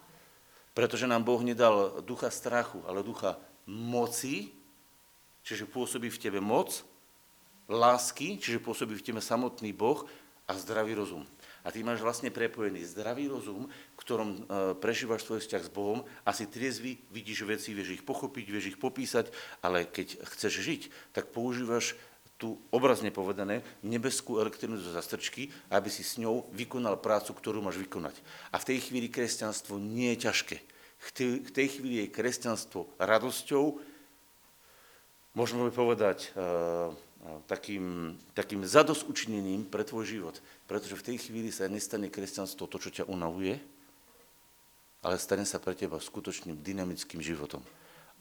Pretože 0.71 1.04
nám 1.04 1.27
Boh 1.27 1.43
nedal 1.43 1.99
ducha 2.08 2.32
strachu, 2.32 2.80
ale 2.88 3.04
ducha 3.04 3.36
moci, 3.67 4.56
čiže 5.43 5.67
pôsobí 5.67 6.08
v 6.08 6.21
tebe 6.21 6.39
moc, 6.39 6.88
lásky, 7.67 8.39
čiže 8.39 8.63
pôsobí 8.63 8.95
v 8.95 9.06
tebe 9.12 9.19
samotný 9.19 9.75
Boh 9.75 10.08
a 10.47 10.56
zdravý 10.56 10.95
rozum 10.95 11.27
a 11.62 11.69
ty 11.69 11.86
máš 11.86 12.02
vlastne 12.02 12.34
prepojený 12.34 12.86
zdravý 12.86 13.30
rozum, 13.30 13.69
v 13.69 14.02
ktorom 14.02 14.30
e, 14.34 14.39
prežívaš 14.82 15.26
svoj 15.26 15.45
vzťah 15.45 15.63
s 15.67 15.74
Bohom 15.74 16.02
a 16.26 16.30
si 16.34 16.50
triezvy, 16.50 16.97
vidíš 17.13 17.45
veci, 17.45 17.78
vieš 17.78 18.02
ich 18.02 18.04
pochopiť, 18.06 18.45
vieš 18.50 18.65
ich 18.76 18.82
popísať, 18.82 19.30
ale 19.62 19.86
keď 19.86 20.21
chceš 20.26 20.54
žiť, 20.62 20.82
tak 21.13 21.30
používaš 21.30 21.93
tú 22.41 22.58
obrazne 22.74 23.13
povedané 23.13 23.62
nebeskú 23.86 24.41
elektrinu 24.41 24.82
zo 24.82 24.89
zastrčky, 24.89 25.54
aby 25.69 25.93
si 25.93 26.02
s 26.02 26.17
ňou 26.17 26.50
vykonal 26.50 26.97
prácu, 26.97 27.38
ktorú 27.38 27.62
máš 27.62 27.78
vykonať. 27.78 28.17
A 28.50 28.58
v 28.58 28.67
tej 28.74 28.89
chvíli 28.89 29.13
kresťanstvo 29.13 29.78
nie 29.78 30.17
je 30.17 30.26
ťažké. 30.26 30.58
V 31.02 31.50
tej 31.54 31.67
chvíli 31.69 32.02
je 32.02 32.13
kresťanstvo 32.13 32.97
radosťou, 32.97 33.78
môžeme 35.38 35.69
povedať, 35.69 36.34
uh, 36.34 36.93
takým, 37.46 38.18
takým 38.34 38.66
zadosučinením 38.66 39.70
pre 39.70 39.86
tvoj 39.86 40.06
život. 40.06 40.36
Pretože 40.66 40.98
v 40.98 41.06
tej 41.14 41.18
chvíli 41.30 41.54
sa 41.54 41.70
nestane 41.70 42.10
kresťanstvo 42.10 42.66
to, 42.66 42.78
čo 42.82 42.90
ťa 43.02 43.10
unavuje, 43.10 43.62
ale 45.02 45.18
stane 45.18 45.46
sa 45.46 45.58
pre 45.58 45.74
teba 45.74 45.98
skutočným 45.98 46.62
dynamickým 46.62 47.22
životom. 47.22 47.62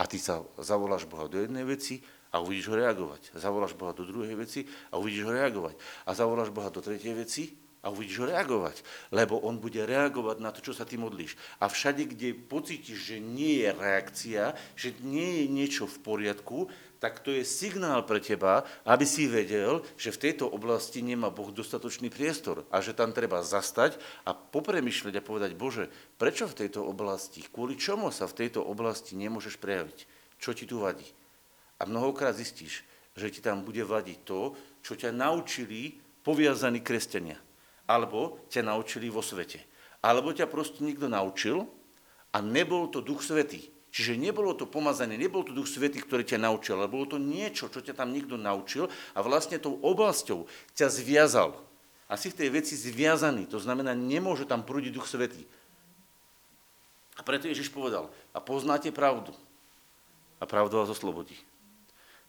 A 0.01 0.09
ty 0.09 0.17
sa 0.17 0.41
zavoláš 0.57 1.05
Boha 1.05 1.29
do 1.29 1.37
jednej 1.37 1.65
veci 1.69 2.01
a 2.33 2.41
uvidíš 2.41 2.73
ho 2.73 2.77
reagovať. 2.81 3.37
Zavoláš 3.37 3.77
Boha 3.77 3.93
do 3.93 4.09
druhej 4.09 4.33
veci 4.33 4.65
a 4.89 4.97
uvidíš 4.97 5.29
ho 5.29 5.33
reagovať. 5.33 5.77
A 6.09 6.11
zavoláš 6.17 6.49
Boha 6.49 6.73
do 6.73 6.81
tretej 6.81 7.13
veci 7.13 7.53
a 7.85 7.93
uvidíš 7.93 8.25
ho 8.25 8.27
reagovať. 8.33 8.81
Lebo 9.13 9.37
on 9.45 9.61
bude 9.61 9.85
reagovať 9.85 10.37
na 10.41 10.49
to, 10.57 10.65
čo 10.65 10.73
sa 10.73 10.89
ty 10.89 10.97
modlíš. 10.97 11.37
A 11.61 11.69
všade, 11.69 12.09
kde 12.17 12.33
pocítiš, 12.33 13.13
že 13.13 13.17
nie 13.21 13.61
je 13.61 13.77
reakcia, 13.77 14.57
že 14.73 14.97
nie 15.05 15.45
je 15.45 15.47
niečo 15.53 15.85
v 15.85 16.01
poriadku, 16.01 16.73
tak 17.01 17.25
to 17.25 17.33
je 17.33 17.49
signál 17.49 18.05
pre 18.05 18.21
teba, 18.21 18.61
aby 18.85 19.09
si 19.09 19.25
vedel, 19.25 19.81
že 19.97 20.13
v 20.13 20.21
tejto 20.29 20.45
oblasti 20.53 21.01
nemá 21.01 21.33
Boh 21.33 21.49
dostatočný 21.49 22.13
priestor 22.13 22.69
a 22.69 22.85
že 22.85 22.93
tam 22.93 23.17
treba 23.17 23.41
zastať 23.41 23.97
a 24.29 24.37
popremýšľať 24.37 25.17
a 25.17 25.25
povedať, 25.25 25.57
Bože, 25.57 25.89
prečo 26.21 26.45
v 26.45 26.61
tejto 26.61 26.85
oblasti, 26.85 27.41
kvôli 27.49 27.81
čomu 27.81 28.13
sa 28.13 28.29
v 28.29 28.45
tejto 28.45 28.61
oblasti 28.61 29.17
nemôžeš 29.17 29.57
prejaviť? 29.57 29.99
Čo 30.37 30.53
ti 30.53 30.69
tu 30.69 30.85
vadí? 30.85 31.09
A 31.81 31.89
mnohokrát 31.89 32.37
zistíš, 32.37 32.85
že 33.17 33.33
ti 33.33 33.41
tam 33.41 33.65
bude 33.65 33.81
vadiť 33.81 34.19
to, 34.29 34.53
čo 34.85 34.93
ťa 34.93 35.17
naučili 35.17 35.97
poviazaní 36.21 36.85
kresťania. 36.85 37.41
Alebo 37.89 38.45
ťa 38.53 38.61
naučili 38.69 39.09
vo 39.09 39.25
svete. 39.25 39.65
Alebo 40.05 40.37
ťa 40.37 40.45
proste 40.53 40.85
niekto 40.85 41.09
naučil 41.09 41.65
a 42.37 42.45
nebol 42.45 42.93
to 42.93 43.01
Duch 43.01 43.25
Svetý 43.25 43.80
Čiže 43.91 44.15
nebolo 44.15 44.55
to 44.55 44.71
pomazanie, 44.71 45.19
nebol 45.19 45.43
to 45.43 45.51
Duch 45.51 45.67
Svetý, 45.67 45.99
ktorý 45.99 46.23
ťa 46.23 46.39
naučil, 46.39 46.79
ale 46.79 46.87
bolo 46.87 47.11
to 47.11 47.19
niečo, 47.19 47.67
čo 47.67 47.83
ťa 47.83 47.99
tam 47.99 48.15
niekto 48.15 48.39
naučil 48.39 48.87
a 49.15 49.19
vlastne 49.19 49.59
tou 49.59 49.83
oblasťou 49.83 50.47
ťa 50.79 50.87
zviazal. 50.87 51.59
A 52.07 52.15
si 52.15 52.31
v 52.31 52.39
tej 52.39 52.49
veci 52.55 52.75
zviazaný, 52.79 53.51
to 53.51 53.59
znamená, 53.59 53.95
nemôže 53.95 54.47
tam 54.47 54.63
prúdiť 54.63 54.95
Duch 54.95 55.11
Svetý. 55.11 55.43
A 57.19 57.27
preto 57.27 57.51
Ježiš 57.51 57.69
povedal, 57.69 58.09
a 58.31 58.39
poznáte 58.39 58.95
pravdu. 58.95 59.35
A 60.41 60.47
pravdu 60.47 60.79
vás 60.81 60.89
oslobodí. 60.89 61.37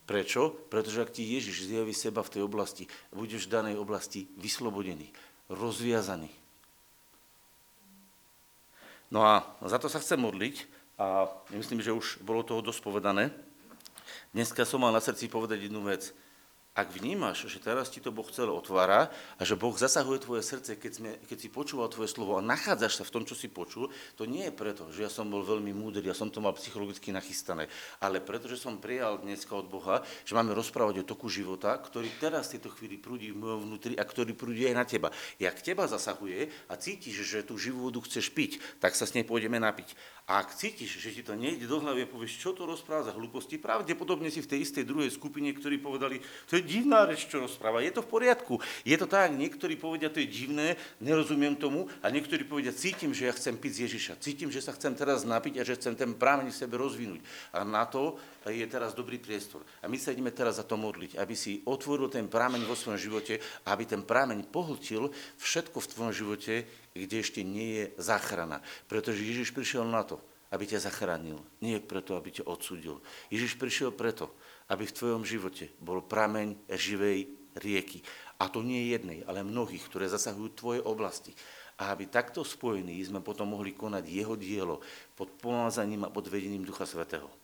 Prečo? 0.09 0.51
Pretože 0.67 1.05
ak 1.05 1.13
ti 1.13 1.23
Ježiš 1.23 1.69
zjaví 1.69 1.93
seba 1.93 2.25
v 2.25 2.33
tej 2.35 2.41
oblasti, 2.43 2.89
budeš 3.13 3.47
v 3.47 3.53
danej 3.53 3.75
oblasti 3.77 4.27
vyslobodený, 4.35 5.07
rozviazaný. 5.47 6.27
No 9.13 9.23
a 9.23 9.45
za 9.63 9.77
to 9.77 9.87
sa 9.87 10.01
chcem 10.03 10.19
modliť, 10.19 10.80
a 11.01 11.25
myslím, 11.57 11.81
že 11.81 11.89
už 11.89 12.21
bolo 12.21 12.45
toho 12.45 12.61
dosť 12.61 12.85
povedané. 12.85 13.33
Dneska 14.37 14.61
som 14.69 14.85
mal 14.85 14.93
na 14.93 15.01
srdci 15.01 15.25
povedať 15.25 15.65
jednu 15.65 15.81
vec. 15.81 16.13
ak 16.71 16.87
vnímaš, 16.95 17.51
že 17.51 17.59
teraz 17.59 17.91
ti 17.91 17.99
to 17.99 18.15
Boh 18.15 18.23
celé 18.31 18.47
otvára 18.47 19.11
a 19.35 19.43
že 19.43 19.59
Boh 19.59 19.75
zasahuje 19.75 20.23
tvoje 20.23 20.39
srdce, 20.39 20.79
keď, 20.79 20.91
sme, 20.95 21.11
keď 21.27 21.37
si 21.43 21.51
počúval 21.51 21.91
tvoje 21.91 22.07
slovo 22.07 22.39
a 22.39 22.41
nachádzaš 22.41 22.95
sa 22.95 23.03
v 23.03 23.11
tom, 23.11 23.23
čo 23.27 23.35
si 23.35 23.51
počul, 23.51 23.91
to 24.15 24.23
nie 24.23 24.47
je 24.47 24.55
preto, 24.55 24.87
že 24.87 25.03
ja 25.03 25.11
som 25.11 25.27
bol 25.27 25.43
veľmi 25.43 25.75
múdry, 25.75 26.07
ja 26.07 26.15
som 26.15 26.31
to 26.31 26.39
mal 26.39 26.55
psychologicky 26.55 27.11
nachystané, 27.11 27.67
ale 27.99 28.23
preto, 28.23 28.47
že 28.47 28.55
som 28.55 28.79
prijal 28.79 29.19
dneska 29.19 29.51
od 29.51 29.67
Boha, 29.67 29.99
že 30.23 30.31
máme 30.31 30.55
rozprávať 30.55 31.03
o 31.03 31.09
toku 31.11 31.27
života, 31.27 31.75
ktorý 31.75 32.07
teraz 32.23 32.47
v 32.47 32.55
tejto 32.55 32.71
chvíli 32.79 32.95
prúdi 32.95 33.35
v 33.35 33.43
mojom 33.43 33.67
vnútri 33.67 33.99
a 33.99 34.07
ktorý 34.07 34.31
prúdi 34.31 34.63
aj 34.71 34.75
na 34.79 34.87
teba. 34.87 35.11
Jak 35.43 35.59
teba 35.59 35.91
zasahuje 35.91 36.47
a 36.71 36.79
cítiš, 36.79 37.27
že 37.27 37.43
tú 37.43 37.59
živú 37.59 37.91
vodu 37.91 37.99
chceš 38.07 38.31
piť, 38.31 38.63
tak 38.79 38.95
sa 38.95 39.03
s 39.03 39.11
nej 39.11 39.27
pôjdeme 39.27 39.59
napiť. 39.59 39.91
A 40.29 40.41
ak 40.41 40.55
cítiš, 40.55 40.97
že 40.97 41.13
ti 41.13 41.21
to 41.21 41.37
nejde 41.37 41.67
do 41.67 41.77
hlavy 41.77 42.05
a 42.05 42.11
povieš, 42.11 42.39
čo 42.39 42.51
to 42.55 42.65
rozpráva 42.65 43.09
za 43.09 43.13
hlúposti, 43.13 43.59
pravdepodobne 43.61 44.31
si 44.33 44.41
v 44.41 44.49
tej 44.49 44.59
istej 44.65 44.83
druhej 44.87 45.11
skupine, 45.13 45.51
ktorí 45.53 45.77
povedali, 45.77 46.23
to 46.49 46.57
je 46.57 46.63
divná 46.65 47.05
reč, 47.05 47.27
čo 47.27 47.43
rozpráva. 47.43 47.83
Je 47.85 47.91
to 47.91 48.01
v 48.01 48.11
poriadku. 48.11 48.57
Je 48.87 48.95
to 48.95 49.05
tak, 49.05 49.35
niektorí 49.35 49.75
povedia, 49.75 50.13
to 50.13 50.23
je 50.23 50.31
divné, 50.31 50.79
nerozumiem 51.03 51.59
tomu, 51.59 51.91
a 51.99 52.07
niektorí 52.07 52.47
povedia, 52.47 52.71
cítim, 52.71 53.11
že 53.11 53.27
ja 53.27 53.33
chcem 53.35 53.57
piť 53.59 53.71
z 53.73 53.81
Ježiša. 53.89 54.13
Cítim, 54.23 54.49
že 54.49 54.63
sa 54.63 54.71
chcem 54.73 54.95
teraz 54.95 55.27
napiť 55.27 55.59
a 55.59 55.67
že 55.67 55.75
chcem 55.75 55.93
ten 55.93 56.15
prámeň 56.15 56.49
v 56.49 56.59
sebe 56.59 56.79
rozvinúť. 56.79 57.21
A 57.51 57.67
na 57.67 57.83
to 57.83 58.17
je 58.47 58.63
teraz 58.65 58.97
dobrý 58.97 59.21
priestor. 59.21 59.61
A 59.83 59.91
my 59.91 59.99
sa 59.99 60.15
ideme 60.15 60.33
teraz 60.33 60.57
za 60.57 60.65
to 60.65 60.79
modliť, 60.79 61.19
aby 61.19 61.35
si 61.37 61.61
otvoril 61.67 62.09
ten 62.09 62.25
prámeň 62.25 62.65
vo 62.65 62.73
svojom 62.73 62.97
živote 62.97 63.41
aby 63.65 63.83
ten 63.85 64.01
prámeň 64.01 64.47
pohltil 64.49 65.09
všetko 65.37 65.77
v 65.79 65.89
tvojom 65.89 66.13
živote, 66.13 66.53
kde 66.95 67.23
ešte 67.23 67.41
nie 67.41 67.67
je 67.79 67.85
záchrana. 67.99 68.59
Pretože 68.91 69.23
Ježiš 69.23 69.55
prišiel 69.55 69.87
na 69.87 70.03
to, 70.03 70.19
aby 70.51 70.67
ťa 70.67 70.83
zachránil, 70.83 71.39
nie 71.63 71.79
preto, 71.79 72.19
aby 72.19 72.35
ťa 72.35 72.47
odsudil. 72.47 72.99
Ježiš 73.31 73.55
prišiel 73.55 73.95
preto, 73.95 74.35
aby 74.67 74.83
v 74.83 74.95
tvojom 74.95 75.23
živote 75.23 75.71
bol 75.79 76.03
prameň 76.03 76.59
živej 76.75 77.31
rieky. 77.55 78.03
A 78.39 78.51
to 78.51 78.59
nie 78.59 78.91
jednej, 78.91 79.23
ale 79.23 79.47
mnohých, 79.47 79.87
ktoré 79.87 80.11
zasahujú 80.11 80.49
tvoje 80.51 80.79
oblasti. 80.83 81.31
A 81.79 81.95
aby 81.95 82.05
takto 82.11 82.43
spojení 82.43 82.99
sme 83.01 83.23
potom 83.23 83.55
mohli 83.55 83.71
konať 83.71 84.03
jeho 84.05 84.35
dielo 84.35 84.83
pod 85.15 85.33
pomázaním 85.39 86.05
a 86.05 86.13
pod 86.13 86.27
vedením 86.27 86.67
Ducha 86.67 86.85
Svetého. 86.85 87.40